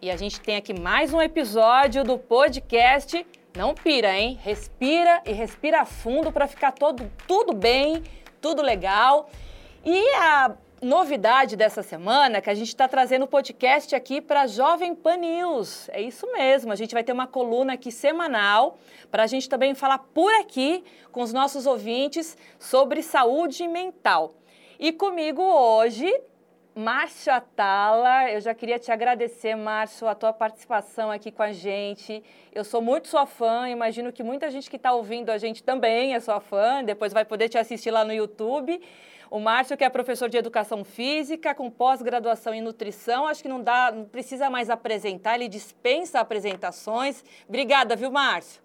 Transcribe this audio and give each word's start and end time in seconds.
E 0.00 0.12
a 0.12 0.16
gente 0.16 0.40
tem 0.40 0.54
aqui 0.54 0.72
mais 0.72 1.12
um 1.12 1.20
episódio 1.20 2.04
do 2.04 2.16
podcast. 2.16 3.26
Não 3.56 3.74
pira, 3.74 4.16
hein? 4.16 4.38
Respira 4.40 5.20
e 5.26 5.32
respira 5.32 5.84
fundo 5.84 6.30
para 6.30 6.46
ficar 6.46 6.70
todo, 6.70 7.10
tudo 7.26 7.52
bem, 7.52 8.04
tudo 8.40 8.62
legal. 8.62 9.28
E 9.84 10.00
a 10.14 10.54
novidade 10.80 11.56
dessa 11.56 11.82
semana 11.82 12.38
é 12.38 12.40
que 12.40 12.48
a 12.48 12.54
gente 12.54 12.68
está 12.68 12.86
trazendo 12.86 13.24
o 13.24 13.26
podcast 13.26 13.92
aqui 13.96 14.20
para 14.20 14.46
Jovem 14.46 14.94
Pan 14.94 15.16
News. 15.16 15.88
É 15.88 16.00
isso 16.00 16.30
mesmo, 16.30 16.70
a 16.70 16.76
gente 16.76 16.94
vai 16.94 17.02
ter 17.02 17.10
uma 17.10 17.26
coluna 17.26 17.72
aqui 17.72 17.90
semanal 17.90 18.78
para 19.10 19.24
a 19.24 19.26
gente 19.26 19.48
também 19.48 19.74
falar 19.74 19.98
por 19.98 20.32
aqui 20.34 20.84
com 21.10 21.22
os 21.22 21.32
nossos 21.32 21.66
ouvintes 21.66 22.38
sobre 22.56 23.02
saúde 23.02 23.66
mental. 23.66 24.32
E 24.78 24.92
comigo 24.92 25.42
hoje 25.42 26.08
Márcio 26.80 27.32
Atala, 27.32 28.30
eu 28.30 28.40
já 28.40 28.54
queria 28.54 28.78
te 28.78 28.92
agradecer, 28.92 29.56
Márcio, 29.56 30.06
a 30.06 30.14
tua 30.14 30.32
participação 30.32 31.10
aqui 31.10 31.32
com 31.32 31.42
a 31.42 31.50
gente. 31.50 32.22
Eu 32.54 32.62
sou 32.62 32.80
muito 32.80 33.08
sua 33.08 33.26
fã, 33.26 33.68
imagino 33.68 34.12
que 34.12 34.22
muita 34.22 34.48
gente 34.48 34.70
que 34.70 34.76
está 34.76 34.92
ouvindo 34.92 35.30
a 35.30 35.38
gente 35.38 35.60
também 35.60 36.14
é 36.14 36.20
sua 36.20 36.38
fã, 36.38 36.84
depois 36.84 37.12
vai 37.12 37.24
poder 37.24 37.48
te 37.48 37.58
assistir 37.58 37.90
lá 37.90 38.04
no 38.04 38.12
YouTube. 38.12 38.80
O 39.28 39.40
Márcio, 39.40 39.76
que 39.76 39.82
é 39.82 39.88
professor 39.88 40.28
de 40.28 40.36
educação 40.36 40.84
física, 40.84 41.52
com 41.52 41.68
pós-graduação 41.68 42.54
em 42.54 42.60
nutrição, 42.60 43.26
acho 43.26 43.42
que 43.42 43.48
não 43.48 43.60
dá, 43.60 43.90
não 43.90 44.04
precisa 44.04 44.48
mais 44.48 44.70
apresentar, 44.70 45.34
ele 45.34 45.48
dispensa 45.48 46.20
apresentações. 46.20 47.24
Obrigada, 47.48 47.96
viu, 47.96 48.12
Márcio? 48.12 48.62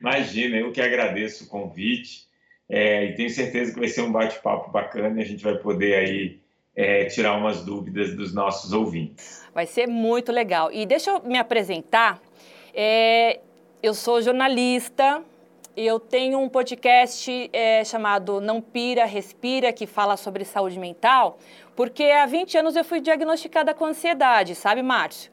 Imagina, 0.00 0.56
eu 0.56 0.72
que 0.72 0.80
agradeço 0.80 1.44
o 1.44 1.48
convite 1.48 2.26
é, 2.70 3.04
e 3.04 3.14
tenho 3.16 3.28
certeza 3.28 3.74
que 3.74 3.80
vai 3.80 3.88
ser 3.88 4.00
um 4.00 4.10
bate-papo 4.10 4.70
bacana 4.70 5.20
e 5.20 5.22
a 5.22 5.26
gente 5.26 5.44
vai 5.44 5.58
poder 5.58 5.94
aí 5.94 6.47
é, 6.78 7.06
tirar 7.06 7.36
umas 7.36 7.64
dúvidas 7.64 8.14
dos 8.14 8.32
nossos 8.32 8.72
ouvintes. 8.72 9.44
Vai 9.52 9.66
ser 9.66 9.88
muito 9.88 10.30
legal. 10.30 10.70
E 10.70 10.86
deixa 10.86 11.10
eu 11.10 11.20
me 11.24 11.36
apresentar. 11.36 12.22
É, 12.72 13.40
eu 13.82 13.92
sou 13.92 14.22
jornalista, 14.22 15.20
eu 15.76 15.98
tenho 15.98 16.38
um 16.38 16.48
podcast 16.48 17.50
é, 17.52 17.82
chamado 17.84 18.40
Não 18.40 18.60
Pira, 18.60 19.04
Respira, 19.06 19.72
que 19.72 19.88
fala 19.88 20.16
sobre 20.16 20.44
saúde 20.44 20.78
mental, 20.78 21.40
porque 21.74 22.04
há 22.04 22.24
20 22.26 22.58
anos 22.58 22.76
eu 22.76 22.84
fui 22.84 23.00
diagnosticada 23.00 23.74
com 23.74 23.84
ansiedade, 23.84 24.54
sabe, 24.54 24.80
Márcio? 24.80 25.32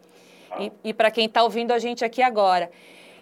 E, 0.59 0.71
e 0.83 0.93
para 0.95 1.11
quem 1.11 1.27
está 1.27 1.43
ouvindo 1.43 1.71
a 1.71 1.77
gente 1.77 2.03
aqui 2.03 2.23
agora. 2.23 2.71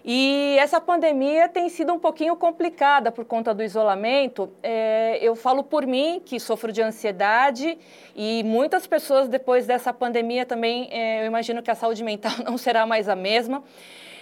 E 0.05 0.57
essa 0.59 0.81
pandemia 0.81 1.47
tem 1.47 1.69
sido 1.69 1.93
um 1.93 1.99
pouquinho 1.99 2.35
complicada 2.35 3.09
por 3.09 3.23
conta 3.23 3.53
do 3.53 3.63
isolamento. 3.63 4.51
É, 4.61 5.17
eu 5.21 5.33
falo 5.33 5.63
por 5.63 5.85
mim, 5.87 6.21
que 6.25 6.39
sofro 6.41 6.73
de 6.73 6.81
ansiedade, 6.81 7.77
e 8.13 8.43
muitas 8.43 8.85
pessoas 8.85 9.29
depois 9.29 9.65
dessa 9.65 9.93
pandemia 9.93 10.45
também, 10.45 10.89
é, 10.91 11.21
eu 11.21 11.27
imagino 11.27 11.63
que 11.63 11.71
a 11.71 11.75
saúde 11.75 12.03
mental 12.03 12.33
não 12.43 12.57
será 12.57 12.85
mais 12.85 13.07
a 13.07 13.15
mesma. 13.15 13.63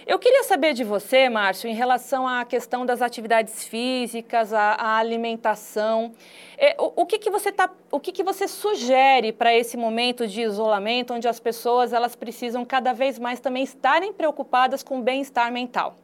Eu 0.06 0.18
queria 0.18 0.42
saber 0.42 0.74
de 0.74 0.82
você, 0.82 1.28
Márcio, 1.28 1.70
em 1.70 1.74
relação 1.74 2.26
à 2.26 2.44
questão 2.44 2.84
das 2.84 3.00
atividades 3.00 3.66
físicas, 3.66 4.52
à, 4.52 4.96
alimentação. 4.96 6.12
É, 6.58 6.74
o, 6.78 7.02
o, 7.02 7.06
que, 7.06 7.18
que 7.18 7.30
você 7.30 7.52
tá, 7.52 7.70
o 7.90 8.00
que, 8.00 8.10
que 8.10 8.22
você 8.24 8.48
sugere 8.48 9.32
para 9.32 9.54
esse 9.54 9.76
momento 9.76 10.26
de 10.26 10.42
isolamento, 10.42 11.14
onde 11.14 11.28
as 11.28 11.38
pessoas 11.38 11.92
elas 11.92 12.16
precisam 12.16 12.64
cada 12.64 12.92
vez 12.92 13.18
mais 13.18 13.38
também 13.38 13.62
estarem 13.62 14.12
preocupadas 14.12 14.82
com 14.82 14.98
o 14.98 15.02
bem-estar 15.02 15.52
mental? 15.52 15.96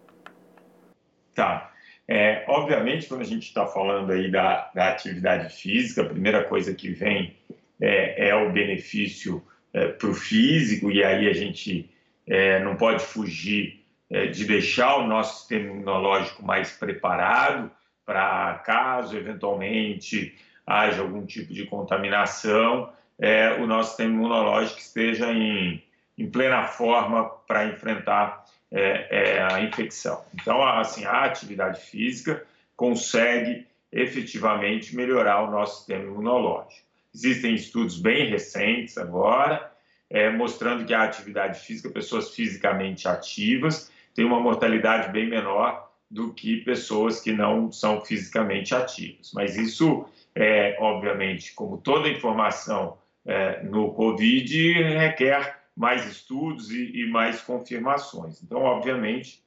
Tá. 1.34 1.72
É, 2.06 2.44
obviamente, 2.48 3.06
quando 3.06 3.20
a 3.20 3.26
gente 3.26 3.44
está 3.44 3.66
falando 3.66 4.12
aí 4.12 4.30
da, 4.30 4.70
da, 4.74 4.88
atividade 4.88 5.54
física, 5.54 6.02
a 6.02 6.06
primeira 6.06 6.44
coisa 6.44 6.72
que 6.72 6.88
vem 6.90 7.36
é, 7.80 8.28
é 8.28 8.34
o 8.34 8.50
benefício 8.50 9.44
é, 9.72 9.88
para 9.88 10.08
o 10.08 10.14
físico, 10.14 10.90
e 10.90 11.04
aí 11.04 11.28
a 11.28 11.34
gente 11.34 11.90
é, 12.26 12.60
não 12.60 12.76
pode 12.76 13.02
fugir 13.04 13.77
de 14.10 14.46
deixar 14.46 14.96
o 14.96 15.06
nosso 15.06 15.40
sistema 15.40 15.70
imunológico 15.70 16.44
mais 16.44 16.70
preparado 16.72 17.70
para 18.06 18.54
caso 18.64 19.16
eventualmente 19.16 20.34
haja 20.66 21.02
algum 21.02 21.24
tipo 21.24 21.52
de 21.52 21.66
contaminação, 21.66 22.92
é, 23.18 23.52
o 23.54 23.66
nosso 23.66 23.90
sistema 23.90 24.14
imunológico 24.14 24.78
esteja 24.78 25.32
em, 25.32 25.82
em 26.16 26.30
plena 26.30 26.64
forma 26.64 27.28
para 27.46 27.66
enfrentar 27.66 28.44
é, 28.70 29.08
é, 29.10 29.42
a 29.42 29.62
infecção. 29.62 30.22
Então, 30.34 30.62
assim, 30.62 31.04
a 31.04 31.24
atividade 31.24 31.80
física 31.80 32.44
consegue 32.76 33.66
efetivamente 33.90 34.94
melhorar 34.94 35.42
o 35.42 35.50
nosso 35.50 35.78
sistema 35.78 36.04
imunológico. 36.04 36.86
Existem 37.14 37.54
estudos 37.54 37.98
bem 37.98 38.28
recentes 38.28 38.98
agora, 38.98 39.72
é, 40.10 40.30
mostrando 40.30 40.84
que 40.84 40.92
a 40.92 41.02
atividade 41.02 41.60
física, 41.60 41.88
pessoas 41.88 42.34
fisicamente 42.34 43.08
ativas, 43.08 43.90
tem 44.18 44.24
uma 44.24 44.40
mortalidade 44.40 45.12
bem 45.12 45.28
menor 45.28 45.92
do 46.10 46.34
que 46.34 46.56
pessoas 46.56 47.20
que 47.20 47.32
não 47.32 47.70
são 47.70 48.04
fisicamente 48.04 48.74
ativas. 48.74 49.30
Mas 49.32 49.56
isso, 49.56 50.06
é, 50.34 50.76
obviamente, 50.80 51.54
como 51.54 51.78
toda 51.78 52.08
informação 52.08 52.98
é, 53.24 53.62
no 53.62 53.92
Covid, 53.92 54.72
requer 54.72 55.60
mais 55.76 56.04
estudos 56.04 56.72
e, 56.72 57.02
e 57.02 57.08
mais 57.08 57.40
confirmações. 57.40 58.42
Então, 58.42 58.58
obviamente, 58.62 59.40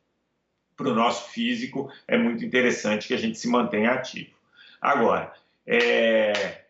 para 0.77 0.87
o 0.87 0.95
nosso 0.95 1.31
físico, 1.31 1.91
é 2.07 2.17
muito 2.17 2.45
interessante 2.45 3.09
que 3.09 3.13
a 3.13 3.19
gente 3.19 3.37
se 3.37 3.49
mantenha 3.49 3.91
ativo. 3.91 4.31
Agora, 4.79 5.33
é, 5.67 6.61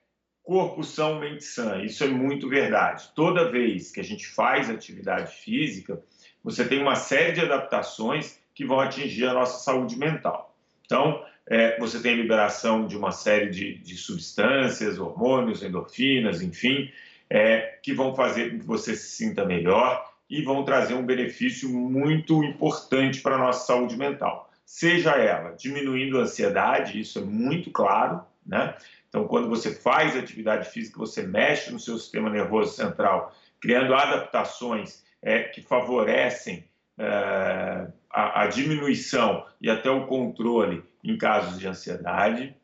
corpo 0.42 0.84
são, 0.84 1.20
mente 1.20 1.44
sã, 1.44 1.84
isso 1.84 2.04
é 2.04 2.08
muito 2.08 2.50
verdade. 2.50 3.12
Toda 3.14 3.52
vez 3.52 3.92
que 3.92 4.00
a 4.00 4.04
gente 4.04 4.26
faz 4.26 4.72
atividade 4.72 5.36
física, 5.36 6.02
você 6.44 6.66
tem 6.66 6.82
uma 6.82 6.96
série 6.96 7.34
de 7.34 7.42
adaptações 7.42 8.40
que 8.54 8.66
vão 8.66 8.80
atingir 8.80 9.28
a 9.28 9.34
nossa 9.34 9.64
saúde 9.64 9.98
mental. 9.98 10.56
Então, 10.86 11.24
é, 11.48 11.78
você 11.80 12.00
tem 12.00 12.16
liberação 12.16 12.86
de 12.86 12.98
uma 12.98 13.12
série 13.12 13.50
de, 13.50 13.78
de 13.78 13.98
substâncias, 13.98 15.00
hormônios, 15.00 15.64
endorfinas, 15.64 16.42
enfim, 16.42 16.92
é, 17.30 17.80
que 17.82 17.94
vão 17.94 18.16
fazer 18.16 18.52
com 18.52 18.60
que 18.60 18.66
você 18.66 18.96
se 18.96 19.10
sinta 19.16 19.46
melhor 19.46 20.12
e 20.30 20.42
vão 20.42 20.64
trazer 20.64 20.94
um 20.94 21.06
benefício 21.06 21.70
muito 21.70 22.44
importante 22.44 23.22
para 23.22 23.36
a 23.36 23.40
nossa 23.40 23.66
saúde 23.66 23.98
mental. 23.98 24.50
Seja 24.66 25.12
ela 25.12 25.52
diminuindo 25.52 26.18
a 26.18 26.22
ansiedade, 26.22 27.00
isso 27.00 27.20
é 27.20 27.22
muito 27.22 27.70
claro, 27.72 28.22
né? 28.46 28.76
Então, 29.10 29.28
quando 29.28 29.50
você 29.50 29.76
faz 29.76 30.16
atividade 30.16 30.70
física, 30.70 30.98
você 30.98 31.24
mexe 31.24 31.70
no 31.70 31.80
seu 31.80 31.98
sistema 31.98 32.30
nervoso 32.30 32.74
central, 32.74 33.36
criando 33.60 33.94
adaptações 33.94 35.04
é, 35.22 35.44
que 35.44 35.62
favorecem 35.62 36.66
é, 36.98 37.88
a, 38.10 38.44
a 38.44 38.48
diminuição 38.48 39.46
e 39.60 39.70
até 39.70 39.90
o 39.90 40.08
controle 40.08 40.84
em 41.04 41.18
casos 41.18 41.60
de 41.60 41.68
ansiedade. 41.68 42.56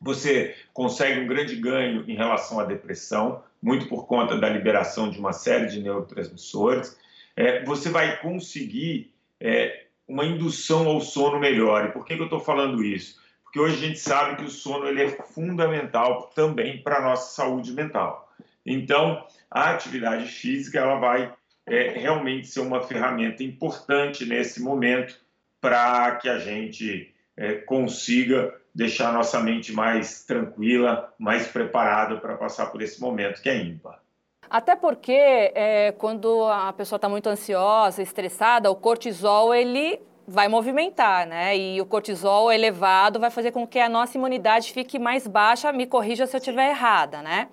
Você 0.00 0.56
consegue 0.72 1.20
um 1.20 1.26
grande 1.26 1.56
ganho 1.56 2.04
em 2.08 2.16
relação 2.16 2.58
à 2.58 2.64
depressão, 2.64 3.42
muito 3.62 3.86
por 3.86 4.06
conta 4.06 4.38
da 4.38 4.48
liberação 4.48 5.10
de 5.10 5.18
uma 5.18 5.32
série 5.32 5.66
de 5.66 5.82
neurotransmissores. 5.82 6.98
É, 7.36 7.64
você 7.64 7.90
vai 7.90 8.18
conseguir 8.20 9.12
é, 9.38 9.84
uma 10.08 10.24
indução 10.24 10.88
ao 10.88 11.00
sono 11.00 11.38
melhor. 11.38 11.86
E 11.86 11.92
por 11.92 12.04
que, 12.04 12.16
que 12.16 12.20
eu 12.20 12.24
estou 12.24 12.40
falando 12.40 12.82
isso? 12.82 13.20
Porque 13.44 13.60
hoje 13.60 13.74
a 13.74 13.88
gente 13.88 13.98
sabe 13.98 14.36
que 14.36 14.44
o 14.44 14.50
sono 14.50 14.86
ele 14.86 15.02
é 15.02 15.08
fundamental 15.08 16.30
também 16.34 16.82
para 16.82 16.98
a 16.98 17.02
nossa 17.02 17.34
saúde 17.34 17.72
mental. 17.72 18.32
Então, 18.64 19.26
a 19.50 19.70
atividade 19.70 20.26
física 20.26 20.78
ela 20.78 20.96
vai 20.98 21.34
é, 21.66 21.90
realmente 21.90 22.48
ser 22.48 22.60
uma 22.60 22.82
ferramenta 22.82 23.42
importante 23.42 24.24
nesse 24.24 24.62
momento 24.62 25.20
para 25.60 26.16
que 26.16 26.28
a 26.28 26.38
gente 26.38 27.14
é, 27.36 27.54
consiga 27.54 28.54
deixar 28.74 29.12
nossa 29.12 29.40
mente 29.40 29.72
mais 29.72 30.24
tranquila, 30.24 31.12
mais 31.18 31.46
preparada 31.46 32.16
para 32.16 32.36
passar 32.36 32.66
por 32.66 32.80
esse 32.82 33.00
momento 33.00 33.42
que 33.42 33.48
é 33.48 33.56
ímpar. 33.56 34.00
Até 34.48 34.74
porque 34.74 35.12
é, 35.12 35.92
quando 35.96 36.44
a 36.44 36.72
pessoa 36.72 36.96
está 36.96 37.08
muito 37.08 37.28
ansiosa, 37.28 38.02
estressada, 38.02 38.70
o 38.70 38.74
cortisol 38.74 39.54
ele 39.54 40.00
vai 40.26 40.48
movimentar, 40.48 41.26
né? 41.26 41.56
E 41.56 41.80
o 41.80 41.86
cortisol 41.86 42.52
elevado 42.52 43.20
vai 43.20 43.30
fazer 43.30 43.52
com 43.52 43.66
que 43.66 43.78
a 43.78 43.88
nossa 43.88 44.16
imunidade 44.16 44.72
fique 44.72 44.98
mais 44.98 45.26
baixa. 45.26 45.72
Me 45.72 45.86
corrija 45.86 46.26
se 46.26 46.36
eu 46.36 46.38
estiver 46.38 46.70
errada, 46.70 47.22
né? 47.22 47.48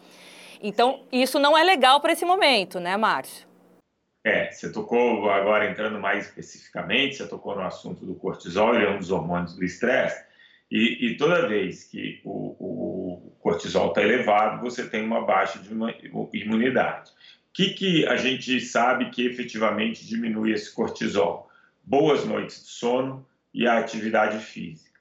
Então 0.61 1.01
isso 1.11 1.39
não 1.39 1.57
é 1.57 1.63
legal 1.63 1.99
para 1.99 2.13
esse 2.13 2.25
momento, 2.25 2.79
né, 2.79 2.97
Márcio? 2.97 3.47
É, 4.27 4.51
você 4.51 4.69
tocou 4.69 5.31
agora 5.31 5.71
entrando 5.71 6.01
mais 6.01 6.25
especificamente, 6.25 7.15
você 7.15 7.25
tocou 7.25 7.55
no 7.55 7.61
assunto 7.61 8.05
do 8.05 8.13
cortisol, 8.13 8.75
ele 8.75 8.83
é 8.83 8.89
um 8.89 8.97
dos 8.97 9.09
hormônios 9.09 9.55
do 9.55 9.63
estresse, 9.63 10.21
e, 10.69 11.07
e, 11.07 11.15
toda 11.15 11.47
vez 11.47 11.85
que 11.85 12.19
o, 12.25 12.57
o 12.59 13.37
cortisol 13.39 13.87
está 13.87 14.01
elevado, 14.01 14.61
você 14.61 14.85
tem 14.85 15.01
uma 15.01 15.21
baixa 15.25 15.59
de 15.59 15.69
imunidade. 16.33 17.09
O 17.11 17.53
que, 17.53 17.69
que 17.69 18.05
a 18.05 18.17
gente 18.17 18.59
sabe 18.59 19.11
que 19.11 19.25
efetivamente 19.25 20.05
diminui 20.05 20.51
esse 20.51 20.75
cortisol? 20.75 21.49
Boas 21.81 22.25
noites 22.25 22.65
de 22.65 22.69
sono 22.69 23.25
e 23.53 23.65
a 23.65 23.79
atividade 23.79 24.39
física. 24.43 24.99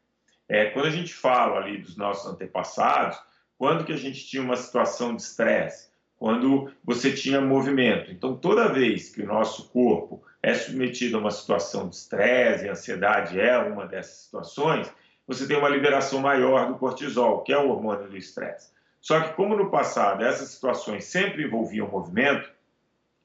É, 0.49 0.67
quando 0.67 0.87
a 0.87 0.91
gente 0.91 1.13
fala 1.13 1.57
ali 1.57 1.79
dos 1.79 1.97
nossos 1.97 2.31
antepassados, 2.33 3.19
quando 3.59 3.85
que 3.85 3.93
a 3.93 3.99
gente 3.99 4.25
tinha 4.25 4.41
uma 4.45 4.57
situação 4.57 5.17
de 5.17 5.23
estresse? 5.23 5.89
Quando 6.19 6.71
você 6.83 7.13
tinha 7.13 7.41
movimento. 7.41 8.11
Então, 8.11 8.37
toda 8.37 8.73
vez 8.73 9.11
que 9.11 9.23
o 9.23 9.27
nosso 9.27 9.69
corpo 9.69 10.23
é 10.43 10.55
submetido 10.55 11.17
a 11.17 11.21
uma 11.21 11.31
situação 11.31 11.89
de 11.89 11.97
estresse, 11.97 12.65
e 12.65 12.69
ansiedade 12.69 13.39
é 13.39 13.59
uma 13.59 13.87
dessas 13.87 14.25
situações, 14.25 14.91
você 15.27 15.47
tem 15.47 15.57
uma 15.57 15.69
liberação 15.69 16.21
maior 16.21 16.69
do 16.69 16.79
cortisol, 16.79 17.43
que 17.43 17.53
é 17.53 17.59
o 17.59 17.69
hormônio 17.69 18.09
do 18.09 18.17
estresse. 18.17 18.71
Só 19.01 19.21
que, 19.21 19.35
como 19.35 19.57
no 19.57 19.71
passado 19.71 20.25
essas 20.25 20.49
situações 20.49 21.05
sempre 21.05 21.45
envolviam 21.45 21.89
movimento, 21.89 22.51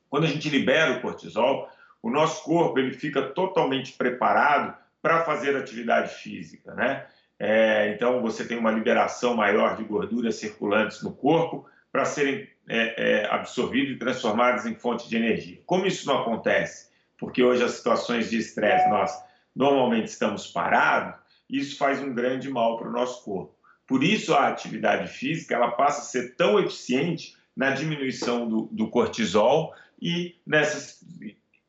quando 0.10 0.26
a 0.26 0.28
gente 0.28 0.50
libera 0.50 0.94
o 0.94 1.02
cortisol, 1.02 1.70
o 2.04 2.10
nosso 2.10 2.44
corpo 2.44 2.78
ele 2.78 2.92
fica 2.92 3.22
totalmente 3.22 3.94
preparado 3.94 4.76
para 5.02 5.24
fazer 5.24 5.56
atividade 5.56 6.16
física, 6.16 6.74
né? 6.74 7.06
É, 7.40 7.92
então, 7.96 8.22
você 8.22 8.46
tem 8.46 8.58
uma 8.58 8.70
liberação 8.70 9.36
maior 9.36 9.76
de 9.76 9.84
gorduras 9.84 10.36
circulantes 10.36 11.02
no 11.02 11.12
corpo 11.12 11.66
para 11.92 12.06
serem 12.06 12.48
é, 12.68 13.24
é, 13.24 13.26
absorvidas 13.30 13.96
e 13.96 14.00
transformadas 14.00 14.66
em 14.66 14.76
fonte 14.76 15.10
de 15.10 15.16
energia. 15.16 15.62
Como 15.66 15.86
isso 15.86 16.08
não 16.08 16.22
acontece? 16.22 16.90
Porque 17.18 17.44
hoje 17.44 17.64
as 17.64 17.72
situações 17.72 18.30
de 18.30 18.38
estresse 18.38 18.90
nós 18.90 19.12
normalmente 19.56 20.08
estamos 20.08 20.48
parados, 20.48 21.20
isso 21.50 21.78
faz 21.78 22.02
um 22.02 22.14
grande 22.14 22.50
mal 22.50 22.78
para 22.78 22.88
o 22.88 22.92
nosso 22.92 23.24
corpo. 23.24 23.54
Por 23.86 24.04
isso 24.04 24.34
a 24.34 24.48
atividade 24.48 25.10
física 25.10 25.56
ela 25.56 25.72
passa 25.72 26.02
a 26.02 26.06
ser 26.06 26.36
tão 26.36 26.58
eficiente 26.60 27.36
na 27.56 27.72
diminuição 27.72 28.48
do, 28.48 28.70
do 28.72 28.90
cortisol 28.90 29.76
e 30.02 30.36
nessas, 30.48 31.04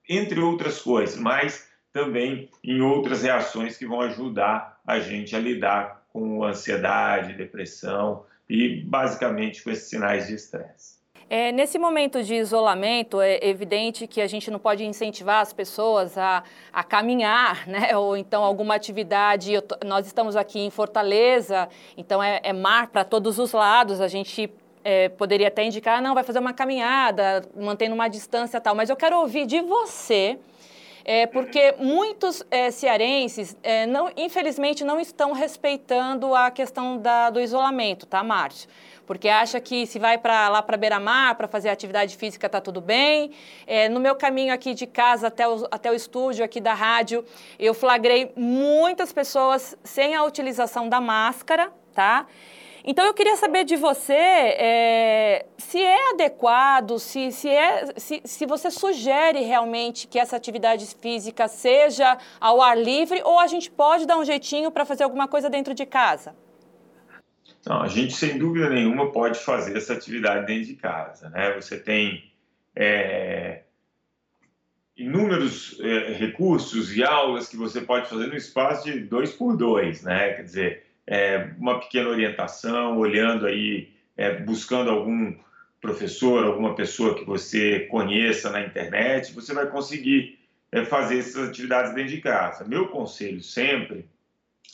entre 0.09 0.39
outras 0.39 0.81
coisas, 0.81 1.17
mas 1.17 1.69
também 1.93 2.49
em 2.63 2.81
outras 2.81 3.23
reações 3.23 3.77
que 3.77 3.87
vão 3.87 4.01
ajudar 4.03 4.81
a 4.87 5.01
gente 5.01 5.35
a 5.35 5.41
lidar 5.41 6.07
com 6.13 6.45
ansiedade, 6.45 7.35
depressão 7.35 8.25
e 8.53 8.83
basicamente 8.85 9.65
com 9.65 9.71
esses 9.71 9.89
sinais 9.89 10.27
de 10.27 10.35
estresse. 10.35 11.01
É, 11.31 11.51
nesse 11.51 11.79
momento 11.79 12.23
de 12.23 12.35
isolamento, 12.35 13.19
é 13.19 13.39
evidente 13.43 14.07
que 14.07 14.21
a 14.21 14.27
gente 14.27 14.51
não 14.51 14.59
pode 14.59 14.85
incentivar 14.85 15.41
as 15.41 15.51
pessoas 15.51 16.19
a, 16.19 16.45
a 16.71 16.85
caminhar, 16.85 17.67
né? 17.67 17.97
ou 17.97 18.15
então 18.15 18.45
alguma 18.45 18.75
atividade. 18.75 19.55
Eu, 19.55 19.63
nós 19.87 20.07
estamos 20.07 20.37
aqui 20.37 20.61
em 20.61 20.69
Fortaleza, 20.69 21.67
então 21.97 22.23
é, 22.23 22.41
é 22.43 22.53
mar 22.53 22.89
para 22.89 23.03
todos 23.03 23.39
os 23.39 23.53
lados, 23.53 24.03
a 24.03 24.09
gente 24.09 24.53
é, 24.85 25.09
poderia 25.09 25.49
até 25.49 25.65
indicar, 25.65 26.03
não, 26.03 26.13
vai 26.13 26.23
fazer 26.23 26.39
uma 26.39 26.53
caminhada, 26.53 27.43
mantendo 27.57 27.95
uma 27.95 28.09
distância 28.09 28.61
tal, 28.61 28.75
mas 28.75 28.91
eu 28.91 28.97
quero 28.97 29.19
ouvir 29.19 29.47
de 29.47 29.63
você 29.63 30.39
é, 31.05 31.27
porque 31.27 31.75
muitos 31.79 32.45
é, 32.51 32.71
cearenses, 32.71 33.57
é, 33.63 33.87
não, 33.87 34.11
infelizmente, 34.17 34.85
não 34.85 35.01
estão 35.01 35.33
respeitando 35.33 36.35
a 36.35 36.51
questão 36.51 36.99
da, 36.99 37.31
do 37.31 37.41
isolamento, 37.41 38.07
tá, 38.07 38.23
Márcio? 38.23 38.69
Porque 39.07 39.29
acha 39.29 39.61
que 39.61 39.87
se 39.87 39.99
vai 39.99 40.17
para 40.17 40.49
lá 40.49 40.63
para 40.63 40.77
beira-mar 40.77 41.35
para 41.35 41.49
fazer 41.49 41.69
atividade 41.69 42.17
física 42.17 42.49
tá 42.49 42.61
tudo 42.61 42.81
bem. 42.81 43.33
É, 43.67 43.89
no 43.89 43.99
meu 43.99 44.15
caminho 44.15 44.55
aqui 44.55 44.75
de 44.75 44.87
casa 44.87 45.27
até 45.27 45.47
o, 45.49 45.67
até 45.71 45.91
o 45.91 45.95
estúdio 45.95 46.45
aqui 46.45 46.61
da 46.61 46.73
rádio, 46.73 47.25
eu 47.59 47.75
flagrei 47.75 48.33
muitas 48.37 49.13
pessoas 49.13 49.77
sem 49.83 50.15
a 50.15 50.23
utilização 50.23 50.89
da 50.89 51.01
máscara, 51.01 51.73
tá? 51.93 52.27
Então 52.85 53.07
eu 53.07 53.15
queria 53.15 53.37
saber 53.37 53.65
de 53.65 53.77
você 53.77 54.13
é, 54.13 55.47
se 55.57 55.79
é 55.81 56.11
adequado, 56.11 56.99
se, 56.99 57.31
se, 57.31 57.49
é, 57.49 57.87
se, 57.97 58.21
se 58.25 58.45
você 58.45 58.71
sugere 58.71 59.41
realmente 59.41 60.09
que 60.09 60.19
essa 60.19 60.37
atividade 60.37 60.85
física 61.01 61.47
seja 61.47 62.19
ao 62.41 62.61
ar 62.61 62.77
livre 62.77 63.23
ou 63.25 63.39
a 63.39 63.47
gente 63.47 63.71
pode 63.71 64.05
dar 64.05 64.19
um 64.19 64.25
jeitinho 64.25 64.71
para 64.71 64.85
fazer 64.85 65.05
alguma 65.05 65.29
coisa 65.29 65.49
dentro 65.49 65.75
de 65.75 65.87
casa? 65.87 66.35
Não, 67.65 67.83
a 67.83 67.89
gente 67.89 68.15
sem 68.15 68.37
dúvida 68.37 68.69
nenhuma 68.69 69.13
pode 69.13 69.39
fazer 69.39 69.77
essa 69.77 69.93
atividade 69.93 70.47
dentro 70.47 70.67
de 70.67 70.75
casa, 70.75 71.31
né? 71.31 71.53
Você 71.53 71.79
tem 71.79 72.33
é, 72.75 73.63
inúmeros 74.97 75.79
é, 75.81 76.13
recursos 76.15 76.97
e 76.97 77.05
aulas 77.05 77.49
que 77.49 77.57
você 77.57 77.81
pode 77.81 78.09
fazer 78.09 78.27
no 78.27 78.37
espaço 78.37 78.85
de 78.91 78.99
dois 78.99 79.33
por 79.33 79.57
dois, 79.57 80.03
né? 80.03 80.33
Quer 80.33 80.43
dizer, 80.43 80.92
é, 81.07 81.51
uma 81.59 81.81
pequena 81.81 82.09
orientação, 82.09 82.99
olhando 82.99 83.47
aí, 83.47 83.91
é, 84.17 84.39
buscando 84.39 84.91
algum 84.91 85.35
professor, 85.81 86.45
alguma 86.45 86.75
pessoa 86.75 87.15
que 87.15 87.25
você 87.25 87.81
conheça 87.91 88.51
na 88.51 88.61
internet, 88.65 89.33
você 89.33 89.53
vai 89.53 89.67
conseguir 89.67 90.39
é, 90.71 90.85
fazer 90.85 91.19
essas 91.19 91.49
atividades 91.49 91.95
dentro 91.95 92.11
de 92.15 92.21
casa. 92.21 92.65
Meu 92.65 92.89
conselho 92.89 93.43
sempre 93.43 94.09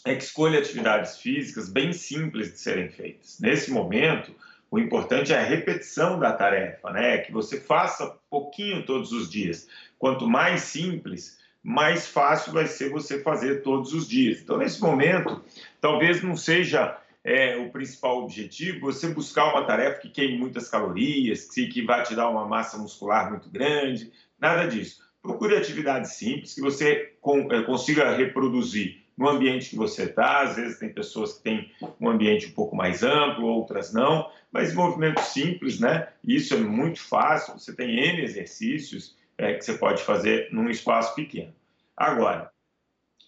é 0.05 0.15
que 0.15 0.23
escolha 0.23 0.59
atividades 0.59 1.19
físicas 1.19 1.69
bem 1.69 1.93
simples 1.93 2.53
de 2.53 2.59
serem 2.59 2.89
feitas. 2.89 3.39
Nesse 3.41 3.71
momento, 3.71 4.35
o 4.71 4.79
importante 4.79 5.33
é 5.33 5.39
a 5.39 5.45
repetição 5.45 6.19
da 6.19 6.33
tarefa, 6.33 6.91
né? 6.93 7.19
Que 7.19 7.33
você 7.33 7.59
faça 7.59 8.19
pouquinho 8.31 8.85
todos 8.85 9.13
os 9.13 9.31
dias. 9.31 9.67
Quanto 9.99 10.29
mais 10.29 10.61
simples, 10.63 11.38
mais 11.63 12.07
fácil 12.07 12.53
vai 12.53 12.67
ser 12.67 12.91
você 12.91 13.21
fazer 13.21 13.63
todos 13.63 13.93
os 13.93 14.09
dias. 14.09 14.41
Então, 14.41 14.59
nesse 14.59 14.81
momento, 14.81 15.43
talvez 15.81 16.23
não 16.23 16.37
seja 16.37 16.97
é, 17.25 17.57
o 17.57 17.71
principal 17.71 18.23
objetivo 18.23 18.81
você 18.81 19.09
buscar 19.09 19.53
uma 19.53 19.65
tarefa 19.65 20.01
que 20.01 20.09
queime 20.09 20.39
muitas 20.39 20.69
calorias, 20.69 21.45
que, 21.45 21.67
que 21.67 21.83
vai 21.83 22.03
te 22.03 22.15
dar 22.15 22.29
uma 22.29 22.47
massa 22.47 22.79
muscular 22.79 23.31
muito 23.31 23.51
grande, 23.51 24.11
nada 24.39 24.67
disso. 24.67 25.03
Procure 25.21 25.57
atividades 25.57 26.13
simples 26.13 26.55
que 26.55 26.61
você 26.61 27.13
é, 27.51 27.63
consiga 27.63 28.17
reproduzir 28.17 29.03
no 29.17 29.29
ambiente 29.29 29.71
que 29.71 29.77
você 29.77 30.05
está. 30.05 30.43
Às 30.43 30.57
vezes 30.57 30.79
tem 30.79 30.93
pessoas 30.93 31.35
que 31.35 31.43
têm 31.43 31.73
um 32.01 32.09
ambiente 32.09 32.47
um 32.47 32.53
pouco 32.53 32.77
mais 32.77 33.03
amplo, 33.03 33.47
outras 33.47 33.93
não, 33.93 34.31
mas 34.51 34.73
movimentos 34.73 35.25
simples, 35.25 35.81
né? 35.81 36.09
Isso 36.25 36.55
é 36.55 36.59
muito 36.59 37.01
fácil. 37.01 37.59
Você 37.59 37.75
tem 37.75 37.99
N 37.99 38.23
exercícios 38.23 39.17
é, 39.39 39.55
que 39.55 39.65
você 39.65 39.75
pode 39.75 40.03
fazer 40.03 40.49
num 40.53 40.69
espaço 40.69 41.15
pequeno. 41.15 41.55
Agora, 41.97 42.51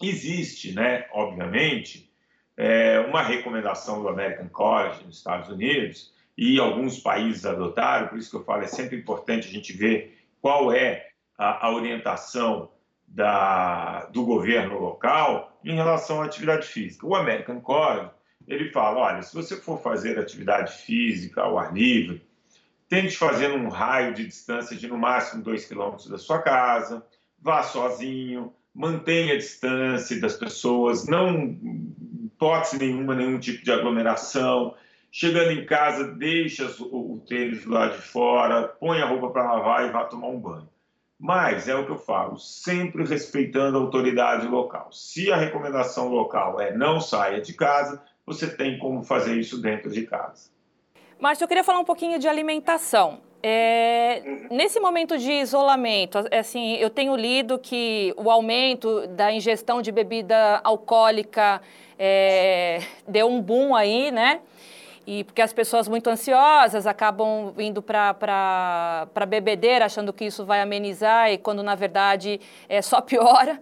existe, 0.01 0.73
né, 0.73 1.07
obviamente, 1.13 2.11
é, 2.57 2.99
uma 2.99 3.23
recomendação 3.23 4.01
do 4.01 4.09
American 4.09 4.49
College 4.49 5.05
nos 5.05 5.17
Estados 5.17 5.49
Unidos 5.49 6.13
e 6.37 6.59
alguns 6.59 6.99
países 6.99 7.45
adotaram, 7.45 8.07
por 8.07 8.17
isso 8.17 8.29
que 8.29 8.35
eu 8.35 8.43
falo, 8.43 8.63
é 8.63 8.67
sempre 8.67 8.97
importante 8.97 9.47
a 9.47 9.51
gente 9.51 9.73
ver 9.73 10.17
qual 10.41 10.71
é 10.71 11.07
a, 11.37 11.67
a 11.67 11.71
orientação 11.71 12.69
da, 13.07 14.05
do 14.05 14.25
governo 14.25 14.79
local 14.79 15.59
em 15.63 15.75
relação 15.75 16.21
à 16.21 16.25
atividade 16.25 16.67
física. 16.67 17.05
O 17.05 17.15
American 17.15 17.59
College, 17.61 18.09
ele 18.47 18.69
fala, 18.71 18.99
olha, 18.99 19.21
se 19.21 19.33
você 19.33 19.55
for 19.57 19.81
fazer 19.81 20.17
atividade 20.17 20.73
física 20.73 21.41
ao 21.41 21.57
ar 21.57 21.73
livre, 21.73 22.25
tente 22.91 23.15
fazer 23.15 23.47
num 23.47 23.69
raio 23.69 24.13
de 24.13 24.27
distância 24.27 24.75
de 24.75 24.85
no 24.85 24.97
máximo 24.97 25.41
2 25.41 25.65
quilômetros 25.65 26.09
da 26.09 26.17
sua 26.17 26.39
casa, 26.41 27.01
vá 27.39 27.63
sozinho, 27.63 28.53
mantenha 28.75 29.33
a 29.35 29.37
distância 29.37 30.19
das 30.19 30.35
pessoas, 30.35 31.07
não 31.07 31.57
hipótese 32.25 32.77
nenhuma, 32.77 33.15
nenhum 33.15 33.39
tipo 33.39 33.63
de 33.63 33.71
aglomeração. 33.71 34.75
Chegando 35.09 35.51
em 35.51 35.65
casa, 35.65 36.11
deixa 36.11 36.65
o, 36.81 37.13
o 37.13 37.25
tênis 37.25 37.65
lado 37.65 37.95
de 37.95 38.01
fora, 38.01 38.67
põe 38.67 38.99
a 38.99 39.05
roupa 39.05 39.29
para 39.29 39.53
lavar 39.53 39.87
e 39.87 39.91
vá 39.91 40.03
tomar 40.03 40.27
um 40.27 40.41
banho. 40.41 40.67
Mas 41.17 41.69
é 41.69 41.75
o 41.75 41.85
que 41.85 41.93
eu 41.93 41.97
falo, 41.97 42.37
sempre 42.37 43.05
respeitando 43.05 43.77
a 43.77 43.81
autoridade 43.81 44.47
local. 44.47 44.91
Se 44.91 45.31
a 45.31 45.37
recomendação 45.37 46.09
local 46.09 46.59
é 46.59 46.75
não 46.75 46.99
saia 46.99 47.39
de 47.39 47.53
casa, 47.53 48.03
você 48.25 48.53
tem 48.53 48.77
como 48.77 49.01
fazer 49.01 49.39
isso 49.39 49.61
dentro 49.61 49.89
de 49.89 50.01
casa. 50.05 50.50
Márcio, 51.21 51.43
eu 51.43 51.47
queria 51.47 51.63
falar 51.63 51.77
um 51.77 51.85
pouquinho 51.85 52.17
de 52.17 52.27
alimentação. 52.27 53.19
É, 53.43 54.23
nesse 54.49 54.79
momento 54.79 55.19
de 55.19 55.31
isolamento, 55.31 56.17
assim, 56.31 56.77
eu 56.77 56.89
tenho 56.89 57.15
lido 57.15 57.59
que 57.59 58.11
o 58.17 58.31
aumento 58.31 59.05
da 59.05 59.31
ingestão 59.31 59.83
de 59.83 59.91
bebida 59.91 60.59
alcoólica 60.63 61.61
é, 61.99 62.79
deu 63.07 63.27
um 63.27 63.39
boom 63.39 63.75
aí, 63.75 64.09
né? 64.09 64.39
E 65.05 65.23
porque 65.23 65.43
as 65.43 65.53
pessoas 65.53 65.87
muito 65.87 66.09
ansiosas 66.09 66.87
acabam 66.87 67.53
indo 67.59 67.83
para 67.83 69.07
bebedeira, 69.27 69.85
achando 69.85 70.11
que 70.11 70.25
isso 70.25 70.43
vai 70.43 70.59
amenizar, 70.59 71.31
e 71.31 71.37
quando 71.37 71.61
na 71.61 71.75
verdade 71.75 72.41
é, 72.67 72.81
só 72.81 72.99
piora. 72.99 73.61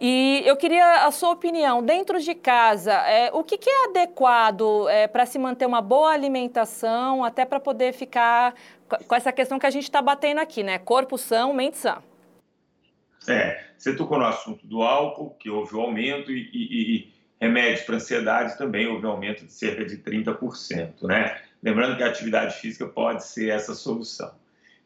E 0.00 0.42
eu 0.46 0.56
queria 0.56 1.04
a 1.04 1.10
sua 1.10 1.30
opinião, 1.30 1.84
dentro 1.84 2.18
de 2.18 2.34
casa, 2.34 2.92
é, 2.92 3.30
o 3.34 3.44
que, 3.44 3.58
que, 3.58 3.68
é 3.68 3.84
adequado 3.84 4.88
é, 4.88 5.06
para 5.06 5.26
se 5.26 5.38
manter 5.38 5.66
uma 5.66 5.82
boa 5.82 6.10
alimentação, 6.10 7.22
até 7.22 7.44
para 7.44 7.60
poder 7.60 7.92
ficar 7.92 8.54
com 9.06 9.14
essa 9.14 9.30
questão 9.30 9.58
que 9.58 9.66
a 9.66 9.70
gente 9.70 9.82
está 9.82 10.00
batendo 10.00 10.40
aqui, 10.40 10.62
né? 10.62 10.78
Corpo 10.78 11.18
são, 11.18 11.52
mente 11.52 11.76
sã. 11.76 12.02
É, 13.28 13.62
você 13.76 13.94
tocou 13.94 14.18
no 14.18 14.24
assunto 14.24 14.66
do 14.66 14.82
álcool, 14.82 15.36
que 15.38 15.50
houve 15.50 15.76
um 15.76 15.82
aumento, 15.82 16.32
e, 16.32 16.48
e, 16.50 16.96
e 16.96 17.12
remédios 17.38 17.82
para 17.82 17.96
ansiedade 17.96 18.56
também 18.56 18.86
houve 18.86 19.04
um 19.04 19.10
aumento 19.10 19.44
de 19.44 19.52
cerca 19.52 19.84
de 19.84 19.98
30%, 19.98 21.02
né? 21.02 21.38
Lembrando 21.62 21.98
que 21.98 22.02
a 22.02 22.06
atividade 22.06 22.56
física 22.56 22.86
pode 22.86 23.26
ser 23.26 23.50
essa 23.50 23.74
solução. 23.74 24.32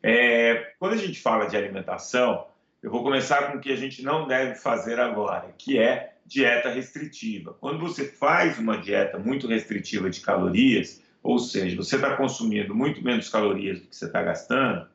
É, 0.02 0.72
quando 0.80 0.94
a 0.94 0.98
gente 0.98 1.20
fala 1.20 1.46
de 1.46 1.56
alimentação, 1.56 2.46
eu 2.84 2.90
vou 2.90 3.02
começar 3.02 3.50
com 3.50 3.56
o 3.56 3.60
que 3.62 3.72
a 3.72 3.76
gente 3.76 4.02
não 4.02 4.28
deve 4.28 4.56
fazer 4.56 5.00
agora, 5.00 5.54
que 5.56 5.78
é 5.78 6.18
dieta 6.26 6.68
restritiva. 6.68 7.56
Quando 7.58 7.78
você 7.78 8.04
faz 8.04 8.58
uma 8.58 8.76
dieta 8.76 9.18
muito 9.18 9.46
restritiva 9.46 10.10
de 10.10 10.20
calorias, 10.20 11.02
ou 11.22 11.38
seja, 11.38 11.74
você 11.78 11.96
está 11.96 12.14
consumindo 12.14 12.74
muito 12.74 13.02
menos 13.02 13.30
calorias 13.30 13.80
do 13.80 13.86
que 13.86 13.96
você 13.96 14.04
está 14.04 14.22
gastando, 14.22 14.86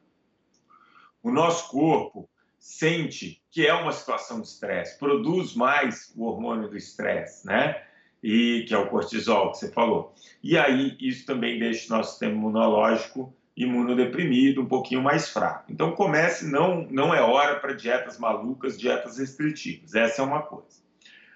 o 1.24 1.32
nosso 1.32 1.72
corpo 1.72 2.30
sente 2.60 3.42
que 3.50 3.66
é 3.66 3.74
uma 3.74 3.92
situação 3.92 4.40
de 4.40 4.50
estresse, 4.50 5.00
produz 5.00 5.56
mais 5.56 6.14
o 6.16 6.26
hormônio 6.26 6.70
do 6.70 6.78
estresse, 6.78 7.48
né? 7.48 7.82
E 8.22 8.66
que 8.68 8.74
é 8.76 8.78
o 8.78 8.88
cortisol 8.88 9.52
que 9.52 9.58
você 9.58 9.72
falou. 9.72 10.14
E 10.44 10.56
aí 10.60 10.96
isso 11.00 11.26
também 11.26 11.58
deixa 11.58 11.92
o 11.92 11.98
nosso 11.98 12.12
sistema 12.12 12.34
imunológico 12.34 13.34
imunodeprimido, 13.60 14.62
um 14.62 14.66
pouquinho 14.66 15.02
mais 15.02 15.28
fraco. 15.30 15.66
Então 15.70 15.92
comece, 15.92 16.50
não 16.50 16.88
não 16.90 17.14
é 17.14 17.22
hora 17.22 17.60
para 17.60 17.74
dietas 17.74 18.18
malucas, 18.18 18.80
dietas 18.80 19.18
restritivas. 19.18 19.94
Essa 19.94 20.22
é 20.22 20.26
uma 20.26 20.42
coisa. 20.42 20.80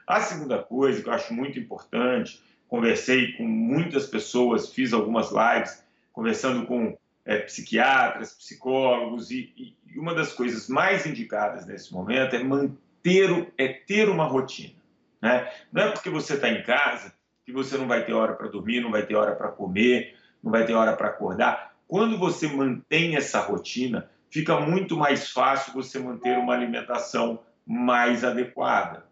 A 0.08 0.22
segunda 0.22 0.58
coisa 0.58 1.02
que 1.02 1.10
eu 1.10 1.14
acho 1.14 1.34
muito 1.34 1.60
importante, 1.60 2.42
conversei 2.70 3.34
com 3.34 3.44
muitas 3.44 4.06
pessoas, 4.06 4.72
fiz 4.72 4.94
algumas 4.94 5.32
lives 5.32 5.84
conversando 6.14 6.66
com 6.66 6.98
é, 7.26 7.40
psiquiatras, 7.40 8.34
psicólogos 8.34 9.30
e, 9.30 9.54
e, 9.58 10.00
uma 10.00 10.16
das 10.16 10.32
coisas 10.32 10.70
mais 10.70 11.06
indicadas 11.06 11.66
nesse 11.66 11.94
momento 11.94 12.36
é 12.36 12.44
manter 12.44 13.52
é 13.58 13.68
ter 13.68 14.08
uma 14.08 14.24
rotina, 14.24 14.76
né? 15.22 15.52
Não 15.74 15.84
é 15.84 15.92
porque 15.92 16.10
você 16.10 16.36
está 16.36 16.48
em 16.48 16.64
casa 16.64 17.14
que 17.46 17.52
você 17.52 17.78
não 17.78 17.88
vai 17.88 18.06
ter 18.06 18.14
hora 18.14 18.34
para 18.34 18.48
dormir, 18.48 18.80
não 18.80 18.92
vai 18.92 19.06
ter 19.06 19.16
hora 19.16 19.36
para 19.36 19.50
comer, 19.50 20.16
não 20.42 20.52
vai 20.52 20.66
ter 20.66 20.74
hora 20.74 20.96
para 20.96 21.10
acordar. 21.10 21.73
Quando 21.88 22.18
você 22.18 22.48
mantém 22.48 23.16
essa 23.16 23.40
rotina, 23.42 24.10
fica 24.30 24.60
muito 24.60 24.98
mais 24.98 25.30
fácil 25.30 25.74
você 25.74 26.00
manter 26.00 26.38
uma 26.38 26.54
alimentação 26.54 27.40
mais 27.66 28.24
adequada. 28.24 29.06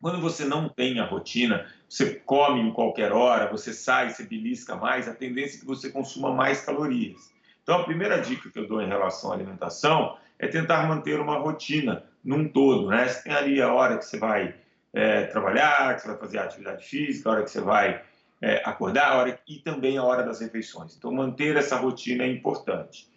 Quando 0.00 0.20
você 0.20 0.44
não 0.44 0.68
tem 0.68 1.00
a 1.00 1.04
rotina, 1.04 1.66
você 1.88 2.14
come 2.14 2.60
em 2.60 2.72
qualquer 2.72 3.12
hora, 3.12 3.50
você 3.50 3.72
sai, 3.72 4.10
você 4.10 4.24
belisca 4.24 4.76
mais, 4.76 5.08
a 5.08 5.14
tendência 5.14 5.56
é 5.56 5.60
que 5.60 5.66
você 5.66 5.90
consuma 5.90 6.32
mais 6.32 6.60
calorias. 6.60 7.34
Então, 7.62 7.80
a 7.80 7.84
primeira 7.84 8.20
dica 8.20 8.50
que 8.50 8.58
eu 8.58 8.68
dou 8.68 8.80
em 8.80 8.86
relação 8.86 9.32
à 9.32 9.34
alimentação 9.34 10.16
é 10.38 10.46
tentar 10.46 10.86
manter 10.86 11.18
uma 11.18 11.38
rotina 11.38 12.04
num 12.22 12.48
todo, 12.48 12.88
né? 12.88 13.08
Você 13.08 13.22
tem 13.24 13.32
ali 13.32 13.60
a 13.60 13.72
hora 13.72 13.98
que 13.98 14.04
você 14.04 14.18
vai 14.18 14.54
é, 14.92 15.24
trabalhar, 15.24 15.94
que 15.94 16.02
você 16.02 16.08
vai 16.08 16.18
fazer 16.18 16.38
atividade 16.38 16.86
física, 16.86 17.28
a 17.28 17.32
hora 17.32 17.42
que 17.42 17.50
você 17.50 17.60
vai 17.60 18.02
é, 18.40 18.62
acordar, 18.64 19.12
a 19.12 19.16
hora 19.16 19.40
e 19.48 19.56
também 19.56 19.98
a 19.98 20.02
hora 20.02 20.22
das 20.22 20.40
refeições. 20.40 20.96
Então, 20.96 21.12
manter 21.12 21.56
essa 21.56 21.76
rotina 21.76 22.24
é 22.24 22.28
importante. 22.28 23.08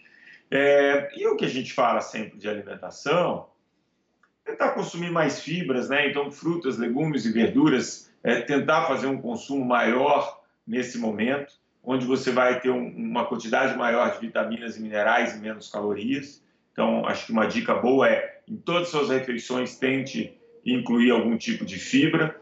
É, 0.50 1.10
e 1.16 1.28
o 1.28 1.36
que 1.36 1.46
a 1.46 1.50
gente 1.50 1.74
fala 1.74 2.02
sempre 2.02 2.38
de 2.38 2.50
alimentação, 2.50 3.48
tentar 4.44 4.72
consumir 4.72 5.12
mais 5.12 5.42
fibras, 5.42 5.90
né? 5.90 6.10
Então, 6.10 6.32
frutas, 6.32 6.78
legumes 6.78 7.26
e 7.26 7.32
verduras, 7.32 8.12
é, 8.24 8.42
tentar 8.42 8.86
fazer 8.86 9.08
um 9.08 9.22
consumo 9.22 9.64
maior 9.64 10.42
nesse 10.66 10.98
momento 10.98 11.60
onde 11.84 12.06
você 12.06 12.32
vai 12.32 12.60
ter 12.60 12.70
um, 12.70 12.88
uma 12.88 13.26
quantidade 13.26 13.78
maior 13.78 14.12
de 14.12 14.20
vitaminas 14.20 14.78
e 14.78 14.82
minerais 14.82 15.36
e 15.36 15.40
menos 15.40 15.70
calorias. 15.70 16.44
Então, 16.72 17.06
acho 17.06 17.26
que 17.26 17.32
uma 17.32 17.48
dica 17.48 17.74
boa 17.76 18.08
é, 18.08 18.42
em 18.48 18.58
todas 18.58 18.84
as 18.84 18.90
suas 18.90 19.10
refeições, 19.10 19.78
tente 19.78 20.38
incluir 20.66 21.12
algum 21.12 21.38
tipo 21.38 21.66
de 21.66 21.80
fibra 21.80 22.40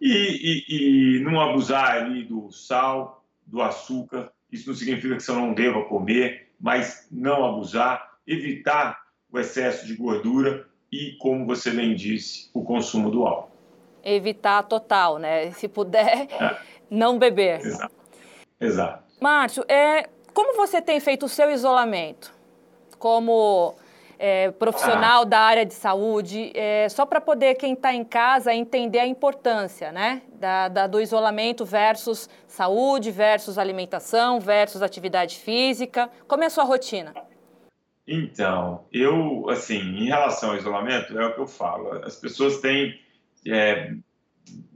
e, 0.00 0.64
e, 0.68 1.16
e 1.16 1.20
não 1.20 1.40
abusar 1.40 1.96
ali 1.96 2.24
do 2.24 2.50
sal, 2.50 3.24
do 3.46 3.62
açúcar. 3.62 4.30
Isso 4.50 4.68
não 4.68 4.76
significa 4.76 5.16
que 5.16 5.22
você 5.22 5.32
não 5.32 5.52
deva 5.52 5.84
comer, 5.84 6.48
mas 6.60 7.06
não 7.10 7.44
abusar, 7.44 8.16
evitar 8.26 9.00
o 9.30 9.38
excesso 9.38 9.86
de 9.86 9.94
gordura 9.94 10.66
e, 10.90 11.16
como 11.18 11.46
você 11.46 11.70
bem 11.70 11.94
disse, 11.94 12.50
o 12.54 12.62
consumo 12.62 13.10
do 13.10 13.26
álcool. 13.26 13.50
Evitar 14.02 14.62
total, 14.62 15.18
né? 15.18 15.50
Se 15.52 15.68
puder, 15.68 16.28
é. 16.30 16.58
não 16.90 17.18
beber. 17.18 17.60
Exato. 17.60 17.94
Exato. 18.60 19.04
Márcio, 19.20 19.64
é, 19.68 20.08
como 20.32 20.56
você 20.56 20.80
tem 20.80 21.00
feito 21.00 21.26
o 21.26 21.28
seu 21.28 21.50
isolamento? 21.50 22.32
Como 22.98 23.74
é, 24.18 24.50
profissional 24.50 25.22
ah. 25.22 25.24
da 25.24 25.38
área 25.38 25.64
de 25.64 25.74
saúde, 25.74 26.50
é, 26.54 26.88
só 26.88 27.06
para 27.06 27.20
poder 27.20 27.54
quem 27.54 27.74
está 27.74 27.94
em 27.94 28.04
casa 28.04 28.52
entender 28.52 28.98
a 28.98 29.06
importância 29.06 29.92
né, 29.92 30.22
da, 30.34 30.68
da, 30.68 30.86
do 30.86 31.00
isolamento 31.00 31.64
versus 31.64 32.28
saúde, 32.46 33.10
versus 33.10 33.58
alimentação, 33.58 34.40
versus 34.40 34.82
atividade 34.82 35.36
física. 35.36 36.10
Como 36.26 36.42
é 36.42 36.46
a 36.46 36.50
sua 36.50 36.64
rotina? 36.64 37.14
Então, 38.06 38.86
eu, 38.92 39.48
assim, 39.50 39.78
em 39.78 40.06
relação 40.06 40.50
ao 40.50 40.56
isolamento, 40.56 41.16
é 41.16 41.26
o 41.26 41.34
que 41.34 41.40
eu 41.40 41.46
falo. 41.46 41.92
As 42.04 42.16
pessoas 42.16 42.58
têm 42.58 42.98
é, 43.46 43.92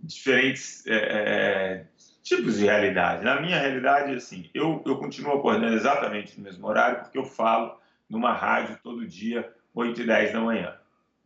diferentes 0.02 0.86
é, 0.86 0.94
é, 0.94 1.84
tipos 2.22 2.58
de 2.58 2.66
realidade. 2.66 3.24
Na 3.24 3.40
minha 3.40 3.58
realidade, 3.58 4.14
assim, 4.14 4.50
eu, 4.52 4.82
eu 4.84 4.98
continuo 4.98 5.38
acordando 5.38 5.74
exatamente 5.74 6.38
no 6.38 6.44
mesmo 6.44 6.66
horário, 6.66 7.00
porque 7.00 7.18
eu 7.18 7.24
falo 7.24 7.81
numa 8.12 8.34
rádio 8.34 8.78
todo 8.82 9.06
dia, 9.06 9.50
8 9.74 10.02
e 10.02 10.06
10 10.06 10.32
da 10.34 10.40
manhã, 10.40 10.76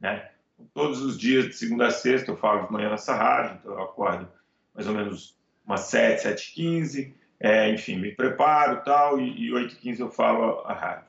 né? 0.00 0.31
Todos 0.73 1.02
os 1.02 1.19
dias, 1.19 1.47
de 1.47 1.52
segunda 1.55 1.88
a 1.88 1.90
sexta, 1.90 2.31
eu 2.31 2.37
falo 2.37 2.64
de 2.64 2.73
manhã 2.73 2.88
nessa 2.88 3.12
rádio, 3.12 3.59
então 3.61 3.73
eu 3.73 3.83
acordo 3.83 4.28
mais 4.73 4.87
ou 4.87 4.95
menos 4.95 5.37
umas 5.66 5.81
7, 5.81 6.23
7 6.23 6.55
15, 6.55 7.16
é, 7.40 7.71
enfim, 7.73 7.97
me 7.97 8.12
preparo 8.12 8.83
tal, 8.85 9.21
e, 9.21 9.47
e 9.47 9.52
8 9.52 9.76
15 9.76 10.00
eu 10.00 10.11
falo 10.11 10.61
a 10.64 10.73
rádio. 10.73 11.07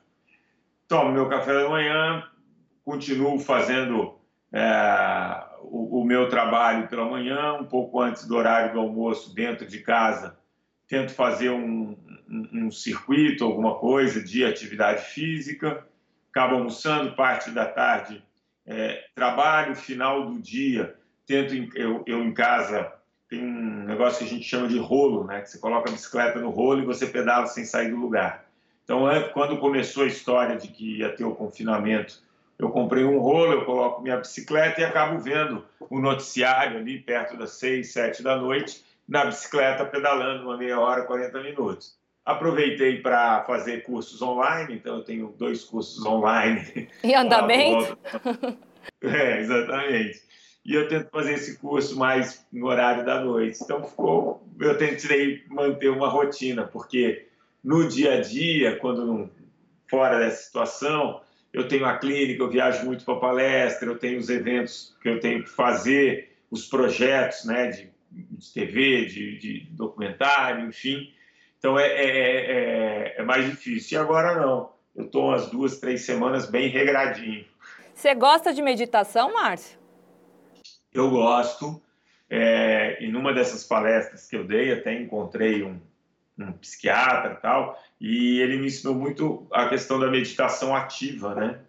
Tomo 0.87 1.11
meu 1.11 1.29
café 1.29 1.53
da 1.53 1.69
manhã, 1.69 2.27
continuo 2.83 3.39
fazendo 3.39 4.17
é, 4.51 5.43
o, 5.61 6.01
o, 6.01 6.03
meu 6.03 6.27
trabalho 6.27 6.87
pela 6.87 7.05
manhã, 7.05 7.53
um 7.53 7.65
pouco 7.65 8.01
antes 8.01 8.25
do 8.25 8.35
horário 8.35 8.73
do 8.73 8.79
almoço, 8.79 9.35
dentro 9.35 9.67
de 9.67 9.79
casa, 9.79 10.39
tento 10.87 11.13
fazer 11.13 11.51
um, 11.51 11.95
um, 12.29 12.65
um 12.65 12.71
circuito, 12.71 13.43
alguma 13.43 13.75
coisa 13.75 14.23
de 14.23 14.43
atividade 14.43 15.05
física, 15.05 15.85
acabo 16.31 16.55
almoçando 16.55 17.15
parte 17.15 17.51
da 17.51 17.65
tarde, 17.65 18.23
é, 18.65 19.05
trabalho, 19.15 19.75
final 19.75 20.25
do 20.25 20.39
dia, 20.39 20.95
tento, 21.25 21.53
eu, 21.77 22.03
eu 22.05 22.23
em 22.23 22.33
casa, 22.33 22.93
tem 23.29 23.43
um 23.43 23.83
negócio 23.85 24.19
que 24.19 24.25
a 24.25 24.37
gente 24.37 24.45
chama 24.45 24.67
de 24.67 24.77
rolo, 24.77 25.25
né? 25.25 25.41
Que 25.41 25.49
você 25.49 25.57
coloca 25.57 25.89
a 25.89 25.93
bicicleta 25.93 26.39
no 26.39 26.49
rolo 26.49 26.81
e 26.81 26.85
você 26.85 27.05
pedala 27.05 27.47
sem 27.47 27.65
sair 27.65 27.89
do 27.89 27.97
lugar. 27.97 28.45
Então, 28.83 29.03
quando 29.33 29.57
começou 29.57 30.03
a 30.03 30.07
história 30.07 30.55
de 30.55 30.69
que 30.69 30.99
ia 30.99 31.09
ter 31.09 31.25
o 31.25 31.35
confinamento 31.35 32.21
eu 32.57 32.71
comprei 32.71 33.03
um 33.03 33.19
rolo, 33.19 33.53
eu 33.53 33.65
coloco 33.65 34.01
minha 34.01 34.17
bicicleta 34.17 34.81
e 34.81 34.83
acabo 34.83 35.19
vendo 35.19 35.63
o 35.79 35.99
noticiário 35.99 36.79
ali 36.79 36.99
perto 36.99 37.37
das 37.37 37.51
seis, 37.51 37.93
sete 37.93 38.23
da 38.23 38.35
noite, 38.35 38.83
na 39.07 39.25
bicicleta 39.25 39.85
pedalando 39.85 40.43
uma 40.43 40.57
meia 40.57 40.79
hora, 40.79 41.03
40 41.03 41.41
minutos. 41.43 41.95
Aproveitei 42.27 42.97
para 42.97 43.41
fazer 43.45 43.83
cursos 43.83 44.21
online, 44.21 44.75
então 44.75 44.97
eu 44.97 45.01
tenho 45.01 45.33
dois 45.37 45.63
cursos 45.63 46.05
online. 46.05 46.89
Em 47.01 47.15
andamento? 47.15 47.97
é, 49.01 49.39
exatamente. 49.39 50.21
E 50.65 50.73
eu 50.73 50.89
tento 50.89 51.09
fazer 51.09 51.35
esse 51.35 51.57
curso 51.57 51.97
mais 51.97 52.45
no 52.51 52.67
horário 52.67 53.05
da 53.05 53.23
noite. 53.23 53.57
Então 53.63 53.81
ficou, 53.81 54.45
eu 54.59 54.77
tentei 54.77 55.41
manter 55.47 55.87
uma 55.87 56.09
rotina, 56.09 56.65
porque 56.65 57.27
no 57.63 57.87
dia 57.87 58.15
a 58.15 58.21
dia, 58.21 58.75
quando 58.75 59.29
fora 59.89 60.19
dessa 60.19 60.43
situação, 60.43 61.21
eu 61.53 61.65
tenho 61.69 61.85
a 61.85 61.97
clínica, 61.97 62.43
eu 62.43 62.49
viajo 62.49 62.85
muito 62.85 63.05
para 63.05 63.15
palestra, 63.15 63.87
eu 63.87 63.97
tenho 63.97 64.19
os 64.19 64.27
eventos 64.27 64.93
que 65.01 65.07
eu 65.07 65.21
tenho 65.21 65.43
que 65.43 65.49
fazer, 65.49 66.35
os 66.51 66.65
projetos 66.65 67.45
né, 67.45 67.67
de, 67.67 67.89
de 68.11 68.53
TV, 68.53 69.05
de, 69.05 69.37
de, 69.37 69.59
documentário, 69.71 70.67
enfim. 70.67 71.09
Então 71.57 71.77
é, 71.77 71.87
é, 71.87 72.07
é, 72.07 73.15
é, 73.17 73.23
mais 73.23 73.45
difícil. 73.45 73.97
E 73.97 74.01
agora 74.01 74.35
não. 74.35 74.71
Eu 74.95 75.05
estou 75.05 75.29
umas 75.29 75.47
duas, 75.49 75.79
três 75.79 76.01
semanas 76.01 76.49
bem 76.49 76.69
regradinho. 76.69 77.45
Você 77.93 78.13
gosta 78.15 78.53
de 78.53 78.61
meditação, 78.61 79.33
Márcio? 79.33 79.77
Eu 80.93 81.09
gosto. 81.09 81.81
É, 82.29 82.97
e 83.03 83.07
numa 83.09 83.33
dessas 83.33 83.63
palestras 83.63 84.27
que 84.27 84.35
eu 84.35 84.43
dei, 84.43 84.73
até 84.73 84.93
encontrei 84.93 85.63
um, 85.63 85.79
um 86.37 86.51
psiquiatra 86.53 87.33
e 87.33 87.41
tal, 87.41 87.81
e 87.99 88.39
ele 88.41 88.57
me 88.57 88.67
ensinou 88.67 88.95
muito 88.95 89.47
a 89.51 89.69
questão 89.69 89.99
da 89.99 90.09
meditação 90.09 90.75
ativa, 90.75 91.33
né? 91.33 91.59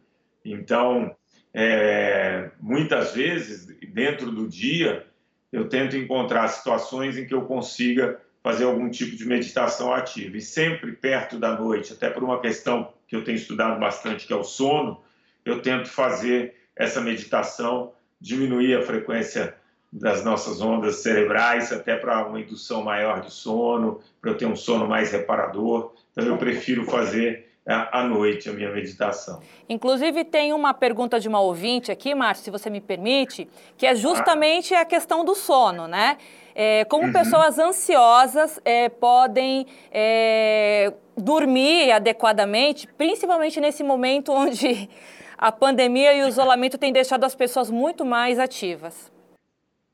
Então, 0.45 1.15
é, 1.55 2.51
muitas 2.61 3.15
vezes, 3.15 3.67
dentro 3.93 4.31
do 4.31 4.49
dia, 4.49 5.07
eu 5.53 5.69
tento 5.69 5.97
encontrar 5.97 6.49
situações 6.49 7.17
em 7.17 7.27
que 7.27 7.35
eu 7.35 7.43
consiga 7.43 8.21
fazer 8.49 8.65
algum 8.65 8.89
tipo 8.89 9.15
de 9.15 9.27
meditação 9.27 9.93
ativa. 9.93 10.39
E 10.39 10.41
sempre 10.41 10.93
perto 10.93 11.39
da 11.39 11.55
noite, 11.55 11.93
até 11.93 12.09
por 12.09 12.25
uma 12.25 12.41
questão 12.41 12.95
que 13.07 13.15
eu 13.15 13.23
tenho 13.23 13.37
estudado 13.37 13.79
bastante, 13.79 14.27
que 14.27 14.33
é 14.33 14.37
o 14.37 14.43
sono, 14.43 15.03
eu 15.45 15.61
tento 15.61 15.91
fazer 15.91 16.55
essa 16.75 16.99
meditação, 16.99 17.93
diminuir 18.19 18.75
a 18.75 18.81
frequência 18.81 19.55
das 19.93 20.25
nossas 20.25 20.63
ondas 20.63 20.97
cerebrais, 20.97 21.71
até 21.75 21.95
para 21.95 22.27
uma 22.27 22.41
indução 22.41 22.83
maior 22.83 23.21
de 23.21 23.31
sono, 23.31 24.01
para 24.19 24.31
eu 24.31 24.39
ter 24.39 24.47
um 24.47 24.57
sono 24.57 24.89
mais 24.89 25.13
reparador. 25.13 25.93
Então, 26.13 26.25
eu 26.25 26.39
prefiro 26.39 26.87
fazer 26.87 27.48
à 27.75 28.03
noite 28.03 28.49
a 28.49 28.53
minha 28.53 28.71
meditação. 28.71 29.41
Inclusive, 29.69 30.25
tem 30.25 30.53
uma 30.53 30.73
pergunta 30.73 31.21
de 31.21 31.29
uma 31.29 31.41
ouvinte 31.41 31.93
aqui, 31.93 32.15
Márcio, 32.15 32.45
se 32.45 32.51
você 32.51 32.71
me 32.71 32.81
permite, 32.81 33.49
que 33.77 33.87
é 33.87 33.95
justamente 33.95 34.75
a 34.75 34.85
questão 34.85 35.25
do 35.25 35.35
sono, 35.35 35.87
né? 35.87 36.17
É, 36.55 36.85
como 36.87 37.05
uhum. 37.05 37.13
pessoas 37.13 37.59
ansiosas 37.59 38.59
é, 38.65 38.89
podem 38.89 39.67
é, 39.93 40.93
dormir 41.17 41.93
adequadamente, 41.93 42.89
principalmente 42.97 43.61
nesse 43.61 43.85
momento 43.85 44.33
onde 44.33 44.89
a 45.37 45.53
pandemia 45.53 46.15
e 46.15 46.23
o 46.25 46.29
isolamento 46.29 46.79
têm 46.79 46.93
deixado 46.93 47.25
as 47.25 47.35
pessoas 47.35 47.71
muito 47.71 48.05
mais 48.05 48.39
ativas. 48.39 49.13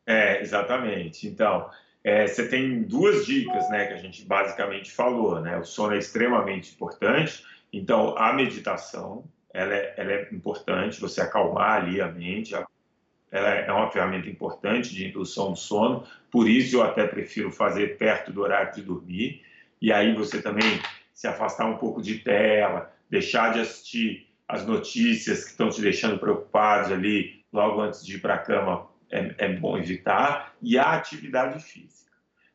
É, 0.06 0.40
exatamente. 0.40 1.26
Então, 1.26 1.68
é, 2.04 2.26
você 2.26 2.46
tem 2.46 2.82
duas 2.82 3.26
dicas, 3.26 3.68
né, 3.70 3.86
que 3.86 3.94
a 3.94 3.98
gente 3.98 4.24
basicamente 4.24 4.92
falou, 4.92 5.40
né? 5.40 5.56
O 5.58 5.64
sono 5.64 5.94
é 5.94 5.98
extremamente 5.98 6.72
importante, 6.74 7.42
então 7.76 8.16
a 8.16 8.32
meditação, 8.32 9.24
ela 9.52 9.74
é, 9.74 9.94
ela 9.96 10.12
é 10.12 10.28
importante, 10.32 11.00
você 11.00 11.20
acalmar 11.20 11.82
ali 11.82 12.00
a 12.00 12.08
mente, 12.08 12.54
ela 12.54 13.48
é 13.48 13.72
uma 13.72 13.90
ferramenta 13.90 14.28
importante 14.28 14.94
de 14.94 15.08
indução 15.08 15.50
do 15.52 15.58
sono, 15.58 16.06
por 16.30 16.48
isso 16.48 16.76
eu 16.76 16.82
até 16.82 17.06
prefiro 17.06 17.50
fazer 17.50 17.98
perto 17.98 18.32
do 18.32 18.42
horário 18.42 18.72
de 18.74 18.82
dormir, 18.82 19.42
e 19.82 19.92
aí 19.92 20.14
você 20.14 20.40
também 20.40 20.80
se 21.12 21.26
afastar 21.26 21.66
um 21.66 21.76
pouco 21.76 22.00
de 22.00 22.18
tela, 22.18 22.92
deixar 23.10 23.52
de 23.52 23.60
assistir 23.60 24.28
as 24.46 24.64
notícias 24.66 25.44
que 25.44 25.50
estão 25.50 25.68
te 25.68 25.80
deixando 25.80 26.18
preocupados 26.18 26.92
ali 26.92 27.44
logo 27.52 27.80
antes 27.80 28.04
de 28.04 28.16
ir 28.16 28.20
para 28.20 28.34
a 28.34 28.38
cama 28.38 28.88
é, 29.10 29.34
é, 29.38 29.52
bom 29.52 29.78
evitar 29.78 30.54
e 30.60 30.78
a 30.78 30.92
atividade 30.92 31.62
física. 31.62 32.10